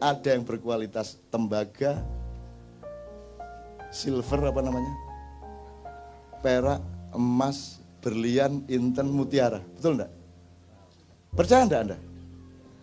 ada 0.00 0.32
yang 0.32 0.44
berkualitas 0.44 1.20
tembaga, 1.28 2.00
silver 3.92 4.52
apa 4.52 4.60
namanya, 4.64 4.94
perak, 6.44 6.80
emas, 7.14 7.82
berlian, 8.02 8.64
inten, 8.66 9.08
mutiara. 9.10 9.60
Betul 9.76 10.00
enggak? 10.00 10.12
Percaya 11.34 11.62
enggak 11.66 11.80
Anda? 11.86 11.98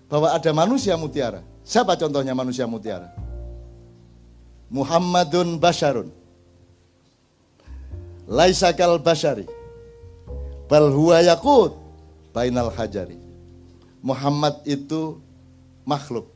Bahwa 0.07 0.27
ada 0.31 0.51
manusia 0.55 0.95
mutiara. 0.95 1.43
Siapa 1.67 1.99
contohnya 1.99 2.31
manusia 2.31 2.63
mutiara? 2.63 3.11
Muhammadun 4.67 5.59
Basharun 5.59 6.11
laisa 8.27 8.75
kal 8.75 8.99
basyari 8.99 9.47
bal 10.67 10.91
yakut 11.23 11.71
bainal 12.35 12.67
hajari 12.75 13.15
Muhammad 14.03 14.59
itu 14.67 15.23
makhluk 15.87 16.27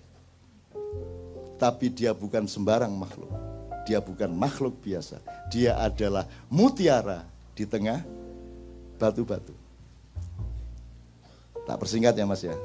tapi 1.59 1.91
dia 1.91 2.15
bukan 2.15 2.47
sembarang 2.47 2.95
makhluk 2.95 3.27
dia 3.83 3.99
bukan 3.99 4.31
makhluk 4.31 4.79
biasa 4.79 5.19
dia 5.51 5.75
adalah 5.75 6.23
mutiara 6.47 7.27
di 7.61 7.65
tengah 7.69 8.01
batu-batu 8.97 9.53
tak 11.69 11.77
persingkat 11.77 12.17
ya 12.17 12.25
mas 12.25 12.41
ya 12.41 12.57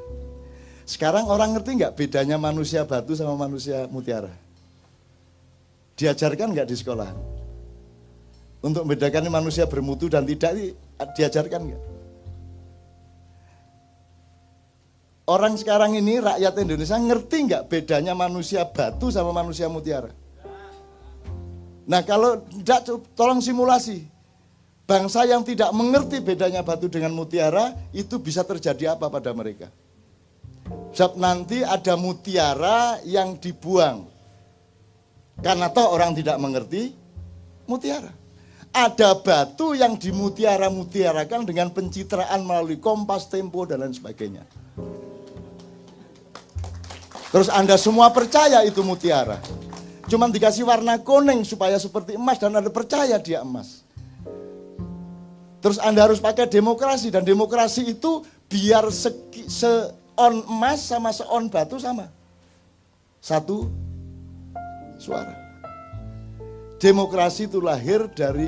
sekarang 0.89 1.29
orang 1.29 1.53
ngerti 1.53 1.77
nggak 1.77 1.93
bedanya 1.93 2.41
manusia 2.41 2.81
batu 2.81 3.13
sama 3.13 3.37
manusia 3.37 3.85
mutiara 3.93 4.33
diajarkan 5.93 6.57
nggak 6.57 6.65
di 6.65 6.75
sekolah 6.77 7.37
untuk 8.61 8.83
membedakan 8.89 9.29
manusia 9.29 9.69
bermutu 9.69 10.09
dan 10.09 10.25
tidak 10.25 10.73
diajarkan 11.13 11.61
nggak? 11.71 11.83
Orang 15.27 15.59
sekarang 15.59 15.93
ini 15.99 16.23
rakyat 16.23 16.55
Indonesia 16.55 16.95
ngerti 16.95 17.37
nggak 17.51 17.63
bedanya 17.67 18.15
manusia 18.15 18.63
batu 18.63 19.11
sama 19.11 19.35
manusia 19.35 19.67
mutiara? 19.67 20.09
Nah 21.87 22.01
kalau 22.03 22.43
tidak 22.47 22.87
tolong 23.13 23.43
simulasi. 23.43 24.16
Bangsa 24.87 25.27
yang 25.27 25.43
tidak 25.43 25.69
mengerti 25.75 26.23
bedanya 26.23 26.63
batu 26.63 26.87
dengan 26.87 27.11
mutiara 27.11 27.75
itu 27.91 28.15
bisa 28.23 28.47
terjadi 28.47 28.95
apa 28.95 29.11
pada 29.11 29.35
mereka? 29.35 29.67
Sebab 30.95 31.19
nanti 31.19 31.59
ada 31.59 31.99
mutiara 31.99 33.03
yang 33.03 33.35
dibuang. 33.35 34.07
Karena 35.43 35.67
toh 35.69 35.91
orang 35.91 36.15
tidak 36.15 36.39
mengerti 36.39 36.95
mutiara 37.67 38.09
ada 38.77 39.17
batu 39.17 39.73
yang 39.73 39.97
dimutiara-mutiarakan 39.97 41.49
dengan 41.49 41.73
pencitraan 41.73 42.45
melalui 42.45 42.77
kompas, 42.77 43.25
tempo, 43.25 43.65
dan 43.65 43.81
lain 43.81 43.95
sebagainya. 43.97 44.45
Terus 47.33 47.49
Anda 47.49 47.75
semua 47.75 48.13
percaya 48.13 48.61
itu 48.63 48.85
mutiara. 48.85 49.41
Cuman 50.07 50.31
dikasih 50.31 50.63
warna 50.63 51.01
kuning 51.01 51.43
supaya 51.43 51.75
seperti 51.75 52.15
emas 52.15 52.39
dan 52.39 52.55
Anda 52.55 52.71
percaya 52.71 53.19
dia 53.19 53.43
emas. 53.43 53.83
Terus 55.67 55.83
Anda 55.83 56.07
harus 56.07 56.23
pakai 56.23 56.47
demokrasi 56.47 57.11
dan 57.11 57.27
demokrasi 57.27 57.91
itu 57.91 58.23
biar 58.47 58.87
se, 58.87 59.11
on 60.15 60.39
emas 60.47 60.79
sama 60.79 61.11
se 61.11 61.27
on 61.27 61.51
batu 61.51 61.75
sama. 61.75 62.07
Satu 63.19 63.67
suara. 64.95 65.35
Demokrasi 66.79 67.51
itu 67.51 67.59
lahir 67.59 68.07
dari 68.15 68.47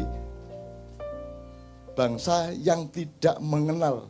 bangsa 1.92 2.56
yang 2.56 2.88
tidak 2.88 3.36
mengenal 3.44 4.08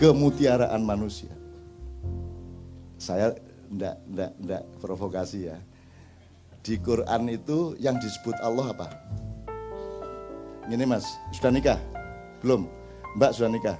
kemutiaraan 0.00 0.80
manusia. 0.80 1.28
Saya 2.96 3.36
enggak, 3.68 4.00
enggak, 4.08 4.32
enggak 4.40 4.62
provokasi 4.80 5.52
ya. 5.52 5.60
Di 6.64 6.80
Quran 6.80 7.28
itu 7.28 7.76
yang 7.76 8.00
disebut 8.00 8.40
Allah 8.40 8.72
apa? 8.72 8.88
Ini 10.70 10.86
mas, 10.86 11.18
sudah 11.34 11.50
nikah? 11.50 11.78
Belum? 12.38 12.70
Mbak 13.18 13.30
sudah 13.34 13.50
nikah? 13.50 13.76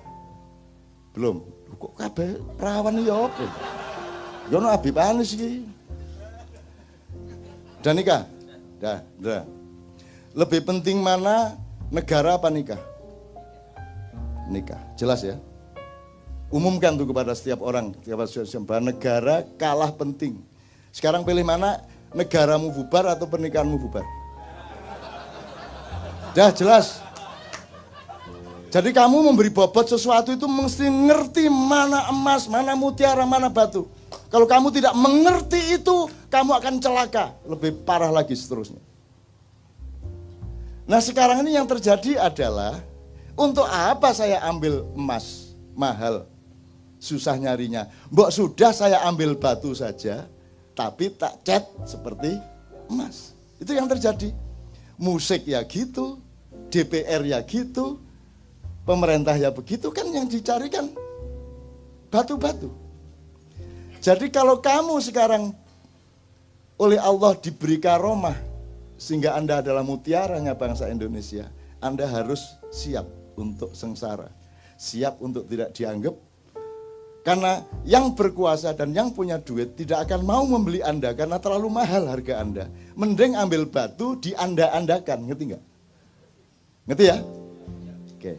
Belum? 1.14 1.46
Kok 1.78 1.94
kabeh 1.94 2.42
perawan 2.58 2.98
ya 2.98 3.14
apa? 3.14 3.46
Yono 4.50 4.66
Habib 4.74 4.98
Anis 4.98 5.38
iki. 5.38 5.62
Sudah 7.78 7.94
nikah? 7.94 8.22
Dah, 8.82 8.98
dah. 9.22 9.46
Lebih 10.34 10.66
penting 10.66 10.98
mana 10.98 11.54
negara 11.94 12.34
apa 12.34 12.50
nikah? 12.50 12.82
Nikah, 14.50 14.82
jelas 14.98 15.22
ya. 15.22 15.38
Umumkan 16.50 16.98
tuh 16.98 17.06
kepada 17.06 17.30
setiap 17.38 17.62
orang, 17.62 17.94
bahwa 18.66 18.90
negara 18.90 19.46
kalah 19.54 19.94
penting. 19.94 20.42
Sekarang 20.90 21.22
pilih 21.22 21.46
mana 21.46 21.86
negaramu 22.10 22.74
bubar 22.74 23.14
atau 23.14 23.30
pernikahanmu 23.30 23.78
bubar? 23.78 24.02
Dah 26.30 26.50
jelas. 26.54 27.02
Jadi 28.70 28.94
kamu 28.94 29.34
memberi 29.34 29.50
bobot 29.50 29.90
sesuatu 29.90 30.30
itu 30.30 30.46
mesti 30.46 30.86
ngerti 30.86 31.50
mana 31.50 32.06
emas, 32.14 32.46
mana 32.46 32.78
mutiara, 32.78 33.26
mana 33.26 33.50
batu. 33.50 33.90
Kalau 34.30 34.46
kamu 34.46 34.70
tidak 34.70 34.94
mengerti 34.94 35.74
itu, 35.74 36.06
kamu 36.30 36.54
akan 36.54 36.78
celaka. 36.78 37.34
Lebih 37.42 37.82
parah 37.82 38.14
lagi 38.14 38.38
seterusnya. 38.38 38.78
Nah 40.86 41.02
sekarang 41.02 41.42
ini 41.42 41.58
yang 41.58 41.66
terjadi 41.66 42.18
adalah 42.18 42.78
untuk 43.34 43.66
apa 43.66 44.14
saya 44.14 44.42
ambil 44.46 44.86
emas 44.94 45.54
mahal 45.74 46.26
susah 46.98 47.38
nyarinya. 47.38 47.90
Mbok 48.10 48.30
sudah 48.30 48.70
saya 48.70 49.02
ambil 49.06 49.34
batu 49.34 49.70
saja 49.74 50.26
tapi 50.74 51.10
tak 51.14 51.42
cat 51.42 51.66
seperti 51.86 52.38
emas. 52.90 53.34
Itu 53.58 53.74
yang 53.74 53.86
terjadi. 53.86 54.30
Musik 55.00 55.48
ya 55.48 55.64
gitu, 55.64 56.20
DPR 56.68 57.24
ya 57.24 57.40
gitu, 57.42 57.96
pemerintah 58.84 59.32
ya 59.32 59.48
begitu 59.48 59.88
kan 59.88 60.04
yang 60.12 60.28
dicarikan 60.28 60.92
batu-batu. 62.12 62.68
Jadi 64.00 64.28
kalau 64.28 64.60
kamu 64.60 65.00
sekarang 65.00 65.56
oleh 66.80 66.96
Allah 66.96 67.36
diberi 67.36 67.76
karomah 67.76 68.36
sehingga 69.00 69.36
Anda 69.36 69.64
adalah 69.64 69.84
mutiaranya 69.84 70.52
bangsa 70.56 70.88
Indonesia, 70.92 71.48
Anda 71.80 72.08
harus 72.08 72.56
siap 72.72 73.08
untuk 73.36 73.72
sengsara, 73.72 74.28
siap 74.76 75.20
untuk 75.24 75.48
tidak 75.48 75.72
dianggap 75.72 76.16
karena 77.20 77.60
yang 77.84 78.16
berkuasa 78.16 78.72
dan 78.72 78.96
yang 78.96 79.12
punya 79.12 79.36
duit 79.36 79.76
tidak 79.76 80.08
akan 80.08 80.24
mau 80.24 80.44
membeli 80.48 80.80
Anda 80.80 81.12
karena 81.12 81.36
terlalu 81.36 81.68
mahal 81.68 82.08
harga 82.08 82.40
Anda. 82.40 82.64
Mending 82.96 83.36
ambil 83.36 83.68
batu 83.68 84.16
di 84.16 84.32
Anda-andakan, 84.32 85.28
ngerti 85.28 85.44
nggak? 85.52 85.62
Ngerti 86.88 87.04
ya? 87.04 87.16
Oke. 88.16 88.32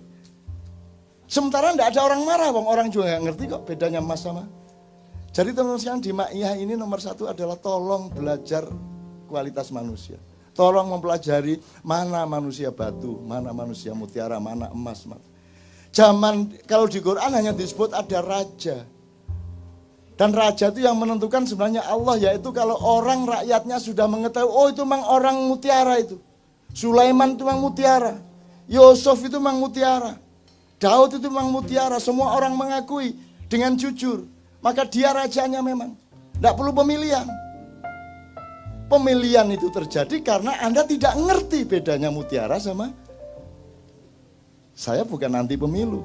Sementara 1.30 1.78
tidak 1.78 1.94
ada 1.94 2.02
orang 2.10 2.22
marah, 2.26 2.50
wong 2.50 2.66
orang 2.66 2.88
juga 2.90 3.14
nggak 3.14 3.22
ngerti 3.30 3.44
kok 3.54 3.64
bedanya 3.70 4.02
emas 4.02 4.26
sama. 4.26 4.50
Jadi 5.32 5.56
teman-teman 5.56 6.04
di 6.04 6.12
Ma'iyah 6.12 6.60
ini 6.60 6.76
nomor 6.76 7.00
satu 7.00 7.30
adalah 7.30 7.56
tolong 7.56 8.12
belajar 8.12 8.68
kualitas 9.32 9.72
manusia. 9.72 10.20
Tolong 10.52 10.92
mempelajari 10.92 11.56
mana 11.88 12.28
manusia 12.28 12.68
batu, 12.68 13.16
mana 13.24 13.56
manusia 13.56 13.96
mutiara, 13.96 14.36
mana 14.44 14.68
emas. 14.76 15.08
Zaman 15.92 16.56
kalau 16.64 16.88
di 16.88 17.04
Quran 17.04 17.36
hanya 17.36 17.52
disebut 17.52 17.92
ada 17.92 18.24
raja. 18.24 18.88
Dan 20.16 20.32
raja 20.32 20.72
itu 20.72 20.86
yang 20.86 20.96
menentukan 20.96 21.44
sebenarnya 21.44 21.84
Allah 21.84 22.16
yaitu 22.16 22.54
kalau 22.56 22.78
orang 22.80 23.28
rakyatnya 23.28 23.82
sudah 23.82 24.08
mengetahui 24.08 24.48
oh 24.48 24.68
itu 24.72 24.88
memang 24.88 25.04
orang 25.04 25.36
mutiara 25.52 26.00
itu. 26.00 26.16
Sulaiman 26.72 27.36
itu 27.36 27.44
memang 27.44 27.60
mutiara. 27.60 28.16
Yusuf 28.72 29.20
itu 29.28 29.36
memang 29.36 29.60
mutiara. 29.60 30.16
Daud 30.80 31.20
itu 31.20 31.28
memang 31.28 31.52
mutiara. 31.52 32.00
Semua 32.00 32.40
orang 32.40 32.56
mengakui 32.56 33.18
dengan 33.52 33.76
jujur. 33.76 34.24
Maka 34.64 34.88
dia 34.88 35.12
rajanya 35.12 35.60
memang. 35.60 35.98
Tidak 36.40 36.54
perlu 36.56 36.72
pemilihan. 36.72 37.28
Pemilihan 38.88 39.48
itu 39.52 39.68
terjadi 39.72 40.20
karena 40.24 40.56
Anda 40.64 40.88
tidak 40.88 41.16
ngerti 41.20 41.68
bedanya 41.68 42.14
mutiara 42.14 42.60
sama 42.60 42.92
saya 44.72 45.04
bukan 45.04 45.32
anti 45.36 45.60
pemilu. 45.60 46.04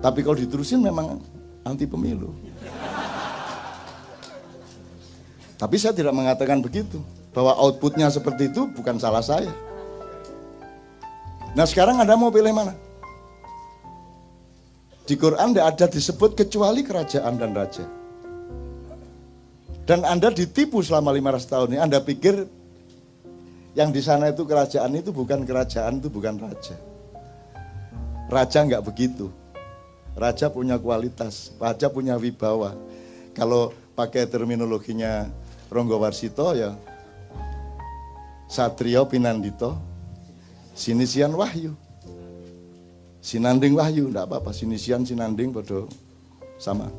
Tapi 0.00 0.24
kalau 0.24 0.36
diterusin 0.38 0.80
memang 0.80 1.20
anti 1.66 1.84
pemilu. 1.84 2.32
Tapi 5.60 5.76
saya 5.76 5.92
tidak 5.92 6.16
mengatakan 6.16 6.64
begitu. 6.64 7.00
Bahwa 7.30 7.54
outputnya 7.54 8.10
seperti 8.10 8.50
itu 8.50 8.66
bukan 8.74 8.98
salah 8.98 9.22
saya. 9.22 9.52
Nah 11.54 11.62
sekarang 11.68 12.02
Anda 12.02 12.18
mau 12.18 12.32
pilih 12.32 12.50
mana? 12.50 12.74
Di 15.06 15.18
Quran 15.18 15.54
tidak 15.54 15.66
ada 15.74 15.86
disebut 15.90 16.38
kecuali 16.38 16.86
kerajaan 16.86 17.34
dan 17.38 17.50
raja. 17.54 17.86
Dan 19.86 20.06
Anda 20.06 20.30
ditipu 20.30 20.82
selama 20.86 21.10
500 21.10 21.50
tahun 21.50 21.68
ini. 21.74 21.78
Anda 21.82 21.98
pikir 21.98 22.46
yang 23.74 23.94
di 23.94 24.02
sana 24.02 24.34
itu 24.34 24.42
kerajaan 24.42 24.90
itu 24.98 25.14
bukan 25.14 25.46
kerajaan, 25.46 26.02
itu 26.02 26.10
bukan 26.10 26.36
raja. 26.42 26.76
Raja 28.30 28.58
nggak 28.66 28.82
begitu. 28.86 29.30
Raja 30.18 30.50
punya 30.50 30.74
kualitas, 30.76 31.54
raja 31.56 31.86
punya 31.86 32.18
wibawa. 32.18 32.74
Kalau 33.34 33.70
pakai 33.94 34.26
terminologinya 34.26 35.30
Ronggo 35.70 36.02
Warsito 36.02 36.50
ya 36.50 36.74
Satrio 38.50 39.06
Pinandito, 39.06 39.78
Sinisian 40.74 41.30
Wahyu. 41.38 41.78
Sinanding 43.22 43.78
Wahyu, 43.78 44.10
enggak 44.10 44.26
apa-apa, 44.26 44.50
Sinisian, 44.50 45.06
Sinanding 45.06 45.54
bodoh 45.54 45.86
sama. 46.58 46.90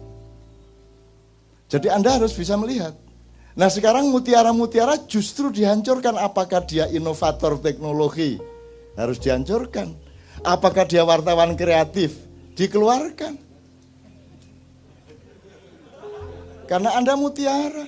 Jadi 1.68 1.92
Anda 1.92 2.16
harus 2.16 2.32
bisa 2.32 2.56
melihat. 2.56 2.96
Nah 3.56 3.68
sekarang 3.68 4.08
mutiara-mutiara 4.12 5.08
justru 5.08 5.52
dihancurkan. 5.52 6.16
Apakah 6.16 6.64
dia 6.64 6.88
inovator 6.88 7.60
teknologi? 7.60 8.40
Harus 8.96 9.20
dihancurkan. 9.20 9.92
Apakah 10.42 10.88
dia 10.88 11.04
wartawan 11.04 11.54
kreatif? 11.60 12.32
dikeluarkan. 12.56 13.34
Karena 16.68 16.96
Anda 16.96 17.14
mutiara. 17.20 17.88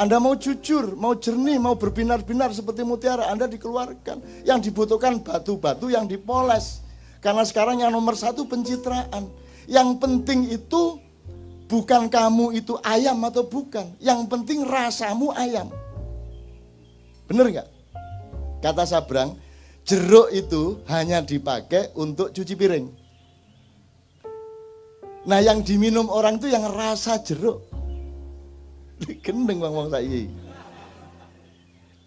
Anda 0.00 0.16
mau 0.16 0.32
jujur, 0.32 0.96
mau 0.96 1.12
jernih, 1.12 1.60
mau 1.60 1.76
berbinar-binar 1.76 2.56
seperti 2.56 2.80
mutiara, 2.88 3.28
Anda 3.28 3.44
dikeluarkan. 3.44 4.48
Yang 4.48 4.72
dibutuhkan 4.72 5.20
batu-batu 5.20 5.92
yang 5.92 6.08
dipoles. 6.08 6.80
Karena 7.20 7.44
sekarang 7.44 7.84
yang 7.84 7.92
nomor 7.92 8.16
satu 8.16 8.48
pencitraan. 8.48 9.28
Yang 9.68 9.88
penting 10.00 10.48
itu 10.48 10.96
bukan 11.70 12.10
kamu 12.10 12.58
itu 12.58 12.74
ayam 12.82 13.22
atau 13.22 13.46
bukan. 13.46 13.94
Yang 14.02 14.26
penting 14.26 14.66
rasamu 14.66 15.30
ayam. 15.30 15.70
Bener 17.30 17.46
nggak? 17.46 17.68
Kata 18.58 18.82
Sabrang, 18.82 19.38
jeruk 19.86 20.34
itu 20.34 20.82
hanya 20.90 21.22
dipakai 21.22 21.94
untuk 21.94 22.34
cuci 22.34 22.54
piring. 22.58 22.86
Nah 25.30 25.38
yang 25.38 25.62
diminum 25.62 26.10
orang 26.10 26.42
itu 26.42 26.50
yang 26.50 26.66
rasa 26.74 27.22
jeruk. 27.22 27.62
Gendeng 29.24 29.62
bang 29.62 29.72
bang 29.72 29.88
saya. 29.88 30.22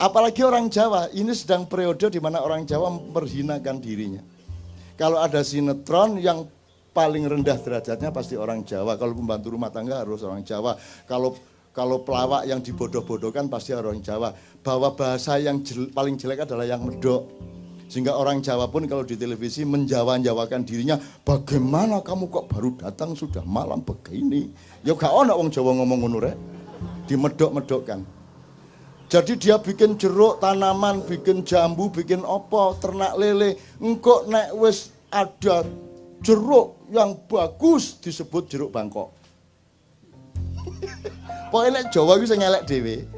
Apalagi 0.03 0.43
orang 0.43 0.67
Jawa, 0.67 1.07
ini 1.15 1.31
sedang 1.31 1.63
periode 1.63 2.11
di 2.11 2.19
mana 2.19 2.43
orang 2.43 2.67
Jawa 2.67 2.91
memperhinakan 2.91 3.79
dirinya. 3.79 4.19
Kalau 4.99 5.15
ada 5.17 5.39
sinetron 5.41 6.19
yang 6.19 6.43
paling 6.93 7.25
rendah 7.25 7.57
derajatnya 7.57 8.13
pasti 8.13 8.37
orang 8.37 8.61
Jawa. 8.61 8.95
Kalau 8.95 9.17
pembantu 9.17 9.49
rumah 9.51 9.73
tangga 9.73 10.05
harus 10.05 10.21
orang 10.21 10.45
Jawa. 10.45 10.77
Kalau 11.09 11.33
kalau 11.73 12.05
pelawak 12.05 12.45
yang 12.45 12.61
dibodoh-bodohkan 12.61 13.49
pasti 13.49 13.73
orang 13.73 13.99
Jawa. 13.99 14.31
Bahwa 14.61 14.93
bahasa 14.93 15.41
yang 15.41 15.65
jel, 15.65 15.89
paling 15.89 16.15
jelek 16.15 16.45
adalah 16.45 16.69
yang 16.69 16.85
medok. 16.85 17.25
Sehingga 17.89 18.13
orang 18.13 18.45
Jawa 18.45 18.69
pun 18.69 18.85
kalau 18.85 19.01
di 19.01 19.17
televisi 19.17 19.65
menjawa-jawakan 19.65 20.61
dirinya, 20.63 20.95
bagaimana 21.25 21.99
kamu 22.05 22.29
kok 22.29 22.47
baru 22.47 22.77
datang 22.77 23.17
sudah 23.17 23.41
malam 23.43 23.81
begini? 23.81 24.53
Ya 24.85 24.93
gak 24.93 25.11
ada 25.11 25.33
orang 25.33 25.49
Jawa 25.49 25.77
ngomong 25.81 25.99
ngono 26.05 26.17
rek. 26.21 26.37
Dimedok-medokkan. 27.09 28.05
Jadi 29.13 29.37
dia 29.37 29.61
bikin 29.61 29.93
jeruk 29.99 30.41
tanaman, 30.41 31.05
bikin 31.05 31.45
jambu, 31.45 31.93
bikin 31.93 32.25
opo, 32.25 32.73
ternak 32.81 33.13
lele. 33.13 33.61
Engkok 33.77 34.25
nek 34.25 34.57
wis 34.57 34.89
ada 35.13 35.61
jeruk 36.25 36.82
yang 36.93 37.17
bagus 37.25 37.97
disebut 37.97 38.45
jeruk 38.45 38.69
Bangkok. 38.69 39.09
Pokoknya 41.49 41.81
nek 41.81 41.89
Jawa 41.89 42.21
bisa 42.21 42.37
ngelek 42.37 42.69
dewe. 42.69 43.09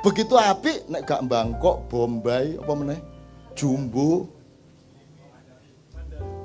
Begitu 0.00 0.34
api 0.38 0.86
nek 0.86 1.02
gak 1.02 1.26
Bangkok, 1.26 1.90
Bombay, 1.90 2.54
apa 2.58 2.72
meneh? 2.72 3.00
jumbo, 3.54 4.28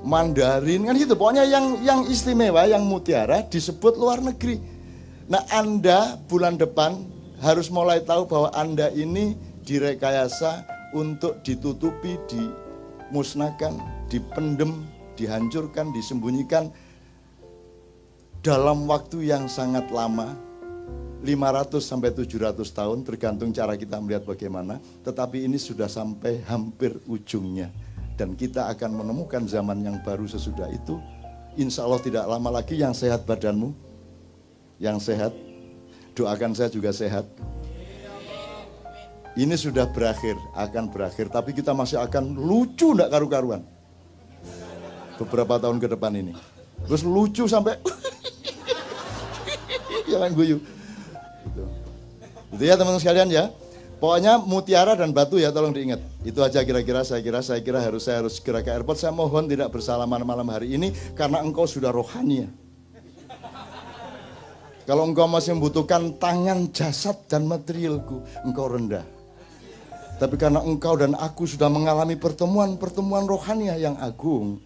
Mandarin 0.05 0.87
kan 0.87 0.95
gitu. 0.95 1.17
Pokoknya 1.17 1.43
yang 1.43 1.83
yang 1.83 2.07
istimewa, 2.07 2.63
yang 2.69 2.85
mutiara 2.87 3.43
disebut 3.43 3.99
luar 3.99 4.23
negeri. 4.23 4.61
Nah, 5.29 5.43
Anda 5.51 6.17
bulan 6.25 6.55
depan 6.57 7.05
harus 7.43 7.67
mulai 7.69 8.01
tahu 8.01 8.25
bahwa 8.25 8.49
Anda 8.55 8.89
ini 8.95 9.35
direkayasa 9.67 10.65
untuk 10.95 11.43
ditutupi, 11.45 12.17
dimusnahkan, 12.31 13.77
dipendem, 14.09 14.87
dihancurkan, 15.19 15.91
disembunyikan 15.91 16.71
dalam 18.39 18.87
waktu 18.87 19.27
yang 19.27 19.51
sangat 19.51 19.91
lama 19.91 20.31
500 21.19 21.83
sampai 21.83 22.15
700 22.15 22.63
tahun 22.71 23.03
tergantung 23.03 23.51
cara 23.51 23.75
kita 23.75 23.99
melihat 23.99 24.23
bagaimana, 24.23 24.79
tetapi 25.03 25.43
ini 25.43 25.59
sudah 25.59 25.91
sampai 25.91 26.39
hampir 26.47 26.95
ujungnya 27.11 27.67
dan 28.15 28.39
kita 28.39 28.71
akan 28.71 29.03
menemukan 29.03 29.43
zaman 29.43 29.83
yang 29.83 29.99
baru 29.99 30.23
sesudah 30.23 30.71
itu. 30.71 30.95
Insya 31.59 31.83
Allah 31.83 31.99
tidak 31.99 32.23
lama 32.23 32.49
lagi 32.63 32.79
yang 32.79 32.95
sehat 32.95 33.27
badanmu, 33.27 33.75
yang 34.79 34.95
sehat, 34.99 35.35
doakan 36.15 36.55
saya 36.55 36.71
juga 36.71 36.95
sehat. 36.95 37.27
Ini 39.35 39.55
sudah 39.55 39.87
berakhir, 39.91 40.39
akan 40.55 40.91
berakhir, 40.91 41.27
tapi 41.31 41.51
kita 41.51 41.75
masih 41.75 41.99
akan 41.99 42.35
lucu 42.35 42.95
enggak 42.95 43.11
karu-karuan. 43.11 43.63
Beberapa 45.19 45.59
tahun 45.59 45.77
ke 45.83 45.87
depan 45.91 46.15
ini. 46.15 46.33
Terus 46.87 47.03
lucu 47.03 47.43
sampai 47.43 47.75
jangan 50.11 50.31
guyu 50.31 50.63
Gitu 52.55 52.63
ya 52.65 52.75
teman-teman 52.75 53.01
sekalian 53.01 53.29
ya. 53.29 53.45
Pokoknya 53.99 54.39
mutiara 54.39 54.95
dan 54.95 55.11
batu 55.11 55.35
ya 55.35 55.51
tolong 55.51 55.75
diingat. 55.75 55.99
Itu 56.23 56.39
aja 56.39 56.63
kira-kira 56.63 57.03
saya 57.03 57.19
kira 57.19 57.43
saya 57.43 57.59
kira 57.59 57.83
harus 57.83 58.07
saya 58.07 58.23
harus 58.23 58.39
segera 58.39 58.63
ke 58.63 58.71
airport. 58.71 58.95
Saya 58.95 59.11
mohon 59.11 59.45
tidak 59.45 59.75
bersalaman 59.75 60.23
malam 60.23 60.47
hari 60.47 60.79
ini 60.79 60.95
karena 61.13 61.43
engkau 61.43 61.67
sudah 61.67 61.91
rohani 61.91 62.47
ya. 62.47 62.49
Kalau 64.87 65.05
engkau 65.05 65.29
masih 65.29 65.53
membutuhkan 65.53 66.17
tangan, 66.17 66.73
jasad 66.73 67.13
dan 67.29 67.45
materialku, 67.45 68.25
engkau 68.41 68.73
rendah. 68.73 69.05
Tapi 70.17 70.33
karena 70.33 70.65
engkau 70.65 70.97
dan 70.97 71.13
aku 71.13 71.45
sudah 71.45 71.69
mengalami 71.69 72.17
pertemuan-pertemuan 72.17 73.29
rohania 73.29 73.77
yang 73.77 73.93
agung, 74.01 74.57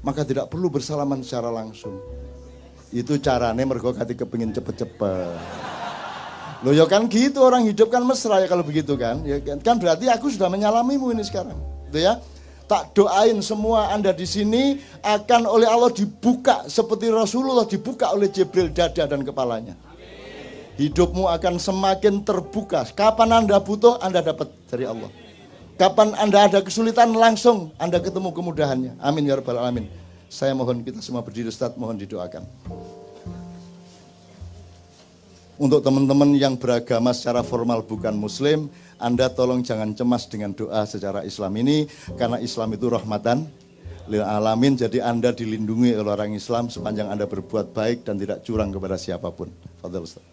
maka 0.00 0.24
tidak 0.24 0.48
perlu 0.48 0.72
bersalaman 0.72 1.20
secara 1.20 1.52
langsung. 1.52 2.00
Itu 2.90 3.20
caranya 3.22 3.62
mergo 3.62 3.94
kati 3.94 4.18
kepingin 4.18 4.50
cepet-cepet. 4.50 5.38
Loh 6.60 6.76
ya 6.76 6.84
kan 6.84 7.08
gitu 7.08 7.40
orang 7.40 7.64
hidup 7.64 7.88
kan 7.88 8.04
mesra 8.04 8.42
ya 8.42 8.46
kalau 8.50 8.60
begitu 8.66 8.92
kan. 8.98 9.24
Ya 9.24 9.40
kan, 9.40 9.62
kan 9.64 9.76
berarti 9.80 10.10
aku 10.12 10.28
sudah 10.28 10.52
menyalamimu 10.52 11.14
ini 11.14 11.24
sekarang. 11.24 11.56
Gitu 11.88 12.04
ya. 12.04 12.20
Tak 12.70 12.94
doain 12.94 13.34
semua 13.42 13.90
Anda 13.90 14.14
di 14.14 14.22
sini 14.28 14.78
akan 15.02 15.42
oleh 15.42 15.66
Allah 15.66 15.90
dibuka 15.90 16.70
seperti 16.70 17.10
Rasulullah 17.10 17.66
dibuka 17.66 18.14
oleh 18.14 18.30
Jibril 18.30 18.70
dada 18.70 19.10
dan 19.10 19.26
kepalanya. 19.26 19.74
Hidupmu 20.78 21.26
akan 21.26 21.58
semakin 21.58 22.22
terbuka. 22.22 22.86
Kapan 22.94 23.42
Anda 23.42 23.58
butuh, 23.58 23.98
Anda 23.98 24.22
dapat 24.22 24.54
dari 24.70 24.86
Allah. 24.86 25.10
Kapan 25.80 26.12
Anda 26.20 26.44
ada 26.44 26.60
kesulitan 26.60 27.16
langsung 27.16 27.72
Anda 27.80 28.04
ketemu 28.04 28.36
kemudahannya. 28.36 29.00
Amin 29.00 29.24
ya 29.24 29.40
rabbal 29.40 29.56
alamin. 29.56 29.88
Saya 30.28 30.52
mohon 30.52 30.84
kita 30.84 31.00
semua 31.00 31.24
berdiri 31.24 31.48
Ustaz, 31.48 31.72
mohon 31.72 31.96
didoakan. 31.96 32.44
Untuk 35.56 35.80
teman-teman 35.80 36.36
yang 36.36 36.60
beragama 36.60 37.16
secara 37.16 37.40
formal 37.40 37.80
bukan 37.80 38.12
muslim, 38.12 38.68
Anda 39.00 39.32
tolong 39.32 39.64
jangan 39.64 39.96
cemas 39.96 40.28
dengan 40.28 40.52
doa 40.52 40.84
secara 40.84 41.24
Islam 41.24 41.56
ini 41.56 41.88
karena 42.12 42.36
Islam 42.44 42.76
itu 42.76 42.84
rahmatan 42.84 43.48
lil 44.04 44.20
alamin 44.20 44.76
jadi 44.76 45.00
Anda 45.00 45.32
dilindungi 45.32 45.96
oleh 45.96 46.12
orang 46.12 46.36
Islam 46.36 46.68
sepanjang 46.68 47.08
Anda 47.08 47.24
berbuat 47.24 47.72
baik 47.72 48.04
dan 48.04 48.20
tidak 48.20 48.44
curang 48.44 48.68
kepada 48.68 49.00
siapa 49.00 49.32
pun. 49.32 49.48
Fadhil 49.80 50.04
Ustaz. 50.04 50.24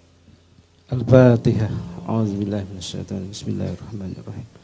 Al-Fatihah. 0.91 1.71
A'udzubillahi 2.03 2.67
minasyaitonir 2.67 3.31
Bismillahirrahmanirrahim. 3.31 4.56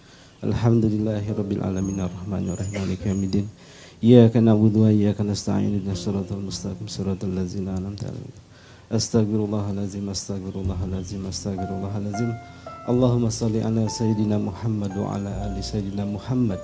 الحمد 0.44 0.86
لله 0.94 1.24
رب 1.40 1.52
العالمين 1.58 2.00
الرحمن 2.04 2.44
الرحيم 2.52 2.76
مالك 2.82 3.02
يوم 3.08 3.24
الدين 3.24 3.48
إياك 4.04 4.36
نعبد 4.44 4.76
وإياك 4.84 5.22
نستعين 5.24 5.72
اهدنا 5.80 5.94
الصراط 5.96 6.30
المستقيم 6.36 6.88
صراط 6.88 7.22
الذين 7.32 7.68
أنعمت 7.72 8.04
عليهم 8.04 8.34
أستغفر 8.92 9.40
الله 9.48 9.66
العظيم 9.72 10.06
أستغفر 10.10 10.56
الله 10.64 10.80
العظيم 10.90 11.22
أستغفر 11.32 11.70
الله 11.78 11.94
العظيم 12.02 12.32
اللهم 12.92 13.26
صل 13.30 13.56
على 13.68 13.84
سيدنا 14.00 14.38
محمد 14.38 14.94
وعلى 14.98 15.32
آل 15.48 15.56
سيدنا 15.64 16.04
محمد 16.16 16.60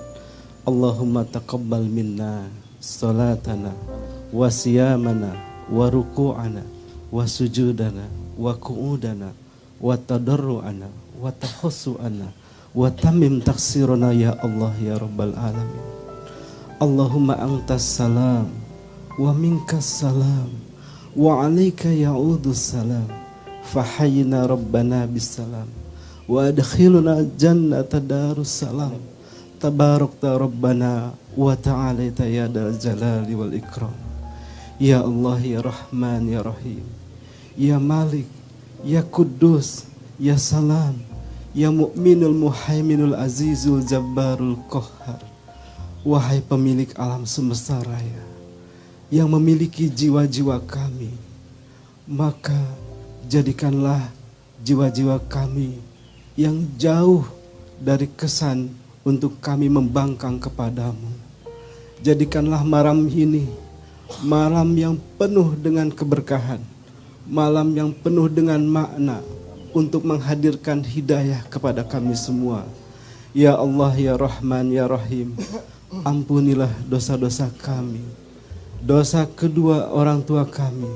اللهم 0.68 1.14
تقبل 1.36 1.82
منا 1.98 2.32
صلاتنا 3.00 3.72
وصيامنا 4.38 5.30
وركوعنا 5.72 6.62
وسجودنا 7.16 8.04
وقعودنا 8.44 9.28
وتضرعنا 9.80 10.88
وتخصؤنا 11.22 12.28
wa 12.70 12.86
tamim 12.94 13.42
taksirana 13.42 14.14
ya 14.14 14.38
Allah 14.38 14.70
ya 14.78 14.94
rabbal 14.94 15.34
alamin. 15.34 15.86
Allahumma 16.78 17.36
antas 17.36 17.82
salam 17.82 18.46
wa 19.18 19.30
minkas 19.34 20.00
salam 20.00 20.48
wa 21.18 21.42
alayka 21.42 21.90
ya'udu 21.90 22.54
salam. 22.54 23.06
Fahayyina 23.70 24.50
rabbana 24.50 25.06
bisalam 25.06 25.68
wa 26.26 26.46
adkhilna 26.46 27.26
jannata 27.34 27.98
darus 27.98 28.62
salam. 28.62 28.98
Tabarakta 29.60 30.40
rabbana 30.40 31.12
wa 31.36 31.52
ta'alaita 31.52 32.24
ya 32.24 32.48
dal 32.48 32.74
jalali 32.78 33.34
wal 33.36 33.52
ikram. 33.52 33.92
Ya 34.80 35.04
Allah 35.04 35.36
ya 35.44 35.60
Rahman 35.60 36.32
ya 36.32 36.40
Rahim. 36.40 36.86
Ya 37.58 37.76
Malik 37.76 38.24
ya 38.80 39.04
Kudus 39.04 39.84
ya 40.16 40.40
Salam 40.40 41.09
ya 41.50 41.70
Mu'minul 41.74 42.34
Muhaiminul 42.34 43.18
Azizul 43.18 43.82
Jabbarul 43.82 44.58
Qahhar 44.70 45.18
Wahai 46.00 46.40
pemilik 46.40 46.88
alam 46.96 47.28
semesta 47.28 47.76
raya 47.84 48.24
yang 49.12 49.28
memiliki 49.28 49.90
jiwa-jiwa 49.90 50.62
kami, 50.64 51.12
maka 52.08 52.56
jadikanlah 53.28 54.08
jiwa-jiwa 54.64 55.20
kami 55.28 55.76
yang 56.40 56.62
jauh 56.80 57.26
dari 57.76 58.08
kesan 58.16 58.72
untuk 59.04 59.36
kami 59.44 59.68
membangkang 59.68 60.40
kepadamu. 60.40 61.12
Jadikanlah 62.00 62.64
malam 62.64 63.04
ini 63.10 63.44
malam 64.24 64.72
yang 64.78 64.96
penuh 65.20 65.52
dengan 65.58 65.92
keberkahan, 65.92 66.64
malam 67.28 67.76
yang 67.76 67.92
penuh 67.92 68.30
dengan 68.32 68.64
makna 68.64 69.20
untuk 69.72 70.02
menghadirkan 70.02 70.82
hidayah 70.82 71.42
kepada 71.46 71.86
kami 71.86 72.16
semua. 72.18 72.66
Ya 73.30 73.54
Allah, 73.54 73.94
ya 73.94 74.14
Rahman, 74.18 74.74
ya 74.74 74.90
Rahim, 74.90 75.38
ampunilah 76.02 76.70
dosa-dosa 76.86 77.50
kami, 77.62 78.02
dosa 78.82 79.26
kedua 79.26 79.90
orang 79.94 80.22
tua 80.26 80.42
kami, 80.42 80.90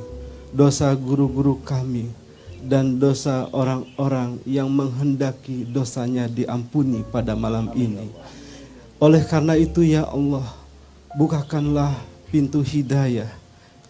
dosa 0.50 0.90
guru-guru 0.98 1.62
kami, 1.62 2.10
dan 2.64 2.98
dosa 2.98 3.46
orang-orang 3.54 4.40
yang 4.48 4.66
menghendaki 4.66 5.68
dosanya 5.68 6.26
diampuni 6.26 7.06
pada 7.06 7.36
malam 7.36 7.70
ini. 7.76 8.10
Oleh 8.98 9.22
karena 9.22 9.54
itu 9.54 9.84
ya 9.84 10.08
Allah, 10.08 10.46
bukakanlah 11.14 11.94
pintu 12.32 12.64
hidayah, 12.64 13.30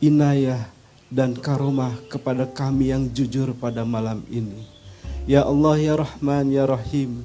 inayah, 0.02 0.68
dan 1.14 1.32
karomah 1.38 1.94
kepada 2.10 2.42
kami 2.50 2.90
yang 2.90 3.06
jujur 3.06 3.54
pada 3.54 3.86
malam 3.86 4.26
ini. 4.26 4.73
Ya 5.24 5.44
Allah, 5.44 5.80
ya 5.80 5.94
Rahman, 5.96 6.52
ya 6.52 6.68
Rahim, 6.68 7.24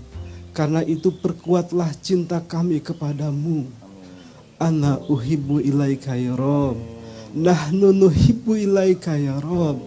karena 0.56 0.84
itu 0.84 1.12
perkuatlah 1.12 1.92
cinta 2.00 2.40
kami 2.44 2.84
kepadamu. 2.84 3.68
Ana 4.60 5.00
uhibbu 5.08 5.64
ilaika 5.64 6.20
ya 6.20 6.36
Rob. 6.36 6.76
Nahnu 7.32 7.96
nuhibbu 7.96 8.60
ilaika 8.60 9.16
ya 9.16 9.40
Rob. 9.40 9.80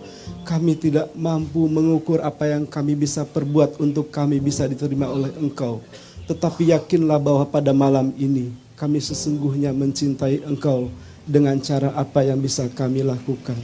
Kami 0.49 0.77
tidak 0.81 1.13
mampu 1.13 1.69
mengukur 1.69 2.25
apa 2.25 2.49
yang 2.49 2.65
kami 2.65 2.97
bisa 2.97 3.29
perbuat 3.29 3.81
untuk 3.85 4.09
kami 4.09 4.41
bisa 4.41 4.65
diterima 4.65 5.13
oleh 5.13 5.29
Engkau. 5.37 5.85
Tetapi 6.25 6.73
yakinlah 6.73 7.21
bahwa 7.21 7.45
pada 7.45 7.77
malam 7.77 8.17
ini 8.17 8.49
kami 8.79 8.97
sesungguhnya 8.99 9.77
mencintai 9.77 10.41
Engkau 10.49 10.89
dengan 11.29 11.61
cara 11.61 11.93
apa 11.93 12.25
yang 12.25 12.41
bisa 12.41 12.67
kami 12.73 13.05
lakukan. 13.05 13.59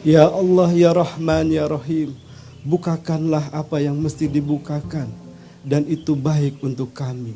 Ya 0.00 0.26
Allah, 0.26 0.72
ya 0.72 0.96
Rahman, 0.96 1.52
ya 1.52 1.68
Rahim, 1.68 2.16
bukakanlah 2.68 3.48
apa 3.48 3.80
yang 3.80 3.96
mesti 3.96 4.28
dibukakan 4.28 5.08
dan 5.64 5.88
itu 5.88 6.12
baik 6.12 6.60
untuk 6.60 6.92
kami. 6.92 7.32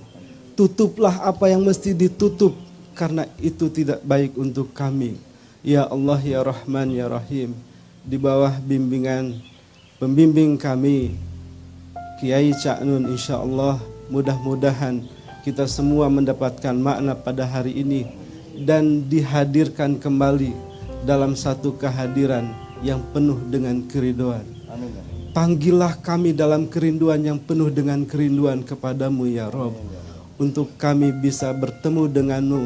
Tutuplah 0.52 1.24
apa 1.24 1.48
yang 1.48 1.64
mesti 1.64 1.96
ditutup 1.96 2.52
karena 2.92 3.24
itu 3.40 3.72
tidak 3.72 4.04
baik 4.04 4.36
untuk 4.36 4.76
kami. 4.76 5.16
Ya 5.64 5.88
Allah, 5.88 6.20
ya 6.20 6.44
Rahman, 6.44 6.92
ya 6.92 7.08
Rahim, 7.08 7.56
di 8.04 8.20
bawah 8.20 8.52
bimbingan 8.60 9.40
pembimbing 9.96 10.60
kami, 10.60 11.16
Kiai 12.20 12.52
Ca'nun 12.52 13.08
insya 13.08 13.40
Allah 13.40 13.80
mudah-mudahan 14.12 15.00
kita 15.42 15.64
semua 15.64 16.12
mendapatkan 16.12 16.76
makna 16.76 17.16
pada 17.16 17.48
hari 17.48 17.80
ini 17.80 18.06
dan 18.62 19.08
dihadirkan 19.08 19.96
kembali 19.96 20.52
dalam 21.08 21.32
satu 21.34 21.74
kehadiran 21.80 22.46
yang 22.84 23.00
penuh 23.10 23.40
dengan 23.48 23.80
keriduan. 23.88 24.44
Panggillah 25.32 25.96
kami 26.04 26.36
dalam 26.36 26.68
kerinduan 26.68 27.24
yang 27.24 27.40
penuh 27.40 27.72
dengan 27.72 28.04
kerinduan 28.04 28.60
kepadamu 28.60 29.24
ya 29.24 29.48
Rob. 29.48 29.72
Untuk 30.36 30.76
kami 30.76 31.08
bisa 31.08 31.56
bertemu 31.56 32.04
denganmu 32.04 32.62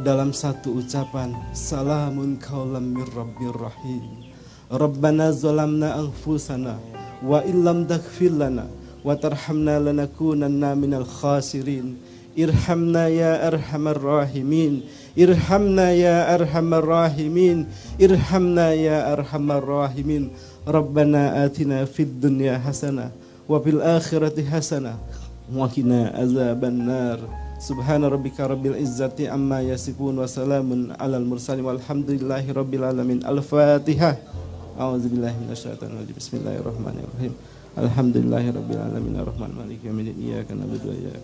dalam 0.00 0.32
satu 0.32 0.80
ucapan. 0.80 1.36
Salamun 1.52 2.40
kaulam 2.40 2.96
min 2.96 3.04
rabbir 3.12 3.52
rahim. 3.52 4.32
Rabbana 4.72 5.28
zalamna 5.28 5.92
anfusana 5.92 6.80
wa 7.20 7.44
illam 7.44 7.84
taghfir 7.84 8.32
lana 8.32 8.64
wa 9.04 9.12
tarhamna 9.12 9.76
lanakunanna 9.76 10.72
minal 10.72 11.04
khasirin. 11.04 12.00
Irhamna 12.32 13.12
ya 13.12 13.44
arhamar 13.44 14.00
rahimin. 14.00 14.88
Irhamna 15.20 15.92
ya 15.92 16.32
arhamar 16.32 16.80
rahimin. 16.80 17.68
Irhamna 18.00 18.72
ya 18.72 19.12
arhamar 19.12 19.60
rahimin. 19.60 20.32
Rabbana 20.66 21.46
atina 21.46 21.86
fid 21.86 22.18
dunya 22.18 22.58
hasanah 22.58 23.14
wa 23.46 23.62
fil 23.62 23.78
akhirati 23.78 24.42
hasanah 24.42 24.98
wa 25.46 25.70
qina 25.70 26.10
azabannar. 26.10 27.22
Subhana 27.62 28.10
rabbika 28.10 28.50
rabbil 28.50 28.74
izzati 28.74 29.30
amma 29.30 29.62
yasifun 29.62 30.18
wa 30.18 30.26
salamun 30.26 30.90
alal 30.98 31.22
mursalin 31.22 31.62
walhamdulillahi 31.70 32.50
rabbil 32.50 32.82
alamin. 32.82 33.22
Al-Fatihah. 33.22 34.18
A'udzu 34.74 35.06
billahi 35.06 35.38
minasyaitonir 35.46 36.02
rajim. 36.02 36.14
Bismillahirrahmanirrahim. 36.18 37.32
Alhamdulillahi 37.78 38.48
rabbil 38.50 38.82
alamin 38.82 39.14
arrahman 39.22 39.50
maliki 39.54 39.86
yaumiddin. 39.86 40.18
Iyyaka 40.18 40.50
na'budu 40.50 40.86
wa 40.90 40.96
iyyaka 40.98 41.20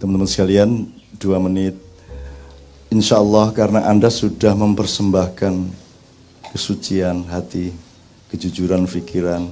Teman-teman 0.00 0.26
sekalian, 0.26 0.70
dua 1.20 1.38
menit. 1.38 1.76
Insya 2.88 3.20
Allah 3.20 3.52
karena 3.52 3.84
Anda 3.84 4.08
sudah 4.08 4.56
mempersembahkan 4.56 5.83
kesucian 6.54 7.26
hati, 7.26 7.74
kejujuran 8.30 8.86
pikiran, 8.86 9.50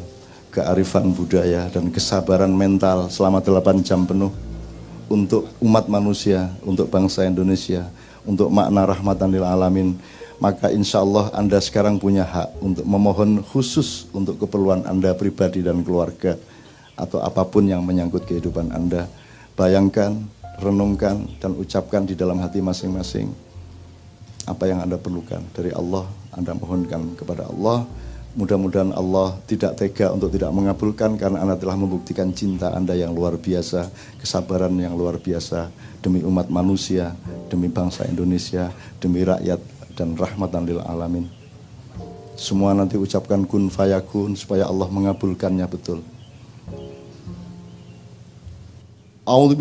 kearifan 0.54 1.10
budaya, 1.10 1.66
dan 1.74 1.90
kesabaran 1.90 2.54
mental 2.54 3.10
selama 3.10 3.42
8 3.42 3.82
jam 3.82 4.06
penuh 4.06 4.30
untuk 5.10 5.50
umat 5.58 5.90
manusia, 5.90 6.54
untuk 6.62 6.86
bangsa 6.86 7.26
Indonesia, 7.26 7.90
untuk 8.22 8.54
makna 8.54 8.86
rahmatan 8.86 9.34
lil 9.34 9.42
alamin, 9.42 9.98
maka 10.38 10.70
insya 10.70 11.02
Allah 11.02 11.26
Anda 11.34 11.58
sekarang 11.58 11.98
punya 11.98 12.22
hak 12.22 12.62
untuk 12.62 12.86
memohon 12.86 13.42
khusus 13.50 14.06
untuk 14.14 14.38
keperluan 14.38 14.86
Anda 14.86 15.10
pribadi 15.18 15.58
dan 15.58 15.82
keluarga 15.82 16.38
atau 16.94 17.18
apa 17.18 17.42
pun 17.42 17.66
yang 17.66 17.82
menyangkut 17.82 18.30
kehidupan 18.30 18.70
Anda. 18.70 19.10
Bayangkan, 19.58 20.22
renungkan, 20.62 21.26
dan 21.42 21.58
ucapkan 21.58 22.06
di 22.06 22.14
dalam 22.14 22.38
hati 22.38 22.62
masing-masing 22.62 23.26
apa 24.46 24.70
yang 24.70 24.86
Anda 24.86 24.98
perlukan 24.98 25.42
dari 25.50 25.74
Allah, 25.74 26.21
Anda 26.32 26.56
mohonkan 26.56 27.14
kepada 27.14 27.48
Allah, 27.48 27.84
Mudah-mudahan 28.32 28.96
Allah 28.96 29.36
tidak 29.44 29.76
tega 29.76 30.08
untuk 30.08 30.32
tidak 30.32 30.56
mengabulkan 30.56 31.20
karena 31.20 31.44
Anda 31.44 31.52
telah 31.60 31.76
membuktikan 31.76 32.32
cinta 32.32 32.72
Anda 32.72 32.96
yang 32.96 33.12
luar 33.12 33.36
biasa, 33.36 33.92
kesabaran 34.16 34.72
yang 34.80 34.96
luar 34.96 35.20
biasa 35.20 35.68
demi 36.00 36.24
umat 36.24 36.48
manusia, 36.48 37.12
demi 37.52 37.68
bangsa 37.68 38.08
Indonesia, 38.08 38.72
demi 39.04 39.20
rakyat 39.20 39.60
dan 40.00 40.16
rahmatan 40.16 40.64
lil 40.64 40.80
alamin. 40.80 41.28
Semua 42.32 42.72
nanti 42.72 42.96
ucapkan 42.96 43.44
kun 43.44 43.68
fayakun 43.68 44.32
supaya 44.32 44.64
Allah 44.64 44.88
mengabulkannya 44.88 45.68
betul. 45.68 46.00
A'udzu. 49.28 49.60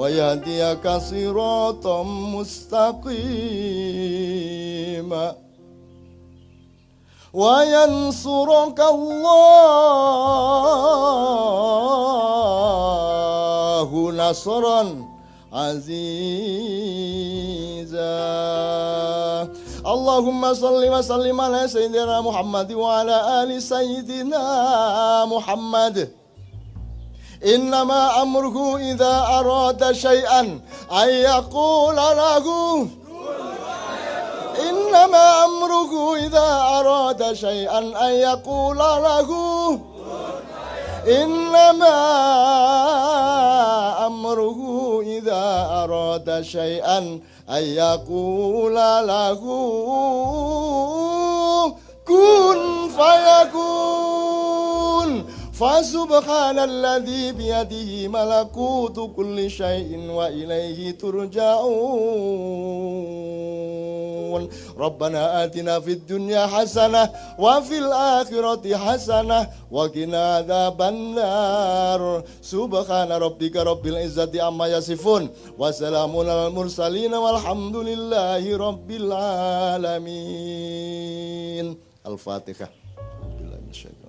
ويهديك 0.00 0.88
صراطا 0.88 2.02
مستقيما 2.36 2.86
وينصرك 7.32 8.80
الله 13.60 14.12
نصرا 14.12 15.04
عزيزا 15.52 16.16
اللهم 19.86 20.54
صل 20.54 20.88
وسلم 20.88 21.40
على 21.40 21.68
سيدنا 21.68 22.20
محمد 22.20 22.72
وعلى 22.72 23.42
ال 23.42 23.62
سيدنا 23.62 24.44
محمد 25.24 25.96
إنما 27.45 28.21
أمره 28.21 28.77
إذا 28.77 29.25
أراد 29.39 29.91
شيئا 29.91 30.59
أن 30.91 31.09
يقول 31.09 31.95
له. 31.95 32.45
إنما 34.69 35.45
أمره 35.45 36.15
إذا 36.15 36.61
أراد 36.79 37.33
شيئا 37.33 37.79
أن 37.79 38.11
يقول 38.13 38.77
له. 38.77 39.29
إنما 41.07 41.97
أمره 44.05 44.59
إذا 45.01 45.67
أراد 45.83 46.41
شيئا 46.41 46.97
أن 47.49 47.63
يقول 47.63 48.75
له. 49.07 49.41
فسبحان 55.60 56.58
الذي 56.58 57.32
بيده 57.32 58.08
ملكوت 58.08 59.16
كل 59.16 59.50
شيء 59.50 60.10
وإليه 60.10 60.90
ترجعون 63.16 64.48
ربنا 64.78 65.44
آتنا 65.44 65.80
في 65.80 65.92
الدنيا 65.92 66.46
حسنة 66.46 67.10
وفي 67.38 67.78
الآخرة 67.78 68.76
حسنة 68.76 69.48
وقنا 69.70 70.36
عذاب 70.36 70.82
النار 70.82 72.22
سبحان 72.42 73.12
ربك 73.12 73.56
رب 73.56 73.86
العزة 73.86 74.42
عما 74.42 74.66
يصفون 74.66 75.28
وسلام 75.58 76.16
على 76.16 76.46
المرسلين 76.46 77.14
والحمد 77.14 77.76
لله 77.76 78.56
رب 78.56 78.90
العالمين 80.36 81.76
الفاتحة 82.06 82.68
بالله 83.38 83.56
من 83.56 83.70
الشيطان 83.70 83.99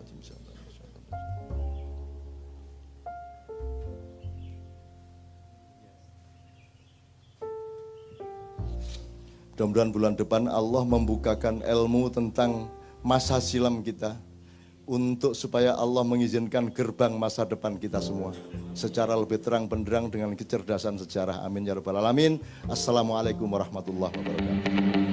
Mudah-mudahan 9.53 9.92
bulan 9.92 10.14
depan 10.16 10.48
Allah 10.48 10.80
membukakan 10.80 11.61
ilmu 11.61 12.09
tentang 12.09 12.72
masa 13.05 13.36
silam 13.36 13.84
kita 13.84 14.16
untuk 14.88 15.36
supaya 15.36 15.76
Allah 15.76 16.00
mengizinkan 16.09 16.72
gerbang 16.72 17.12
masa 17.20 17.44
depan 17.44 17.76
kita 17.76 18.00
semua 18.00 18.32
secara 18.72 19.12
lebih 19.12 19.36
terang 19.44 19.68
benderang 19.68 20.09
dengan 20.09 20.32
kecerdasan 20.32 20.96
sejarah. 20.96 21.44
Amin 21.44 21.68
ya 21.68 21.76
rabbal 21.76 22.00
alamin. 22.00 22.40
Assalamualaikum 22.64 23.44
warahmatullahi 23.44 24.16
wabarakatuh. 24.16 25.11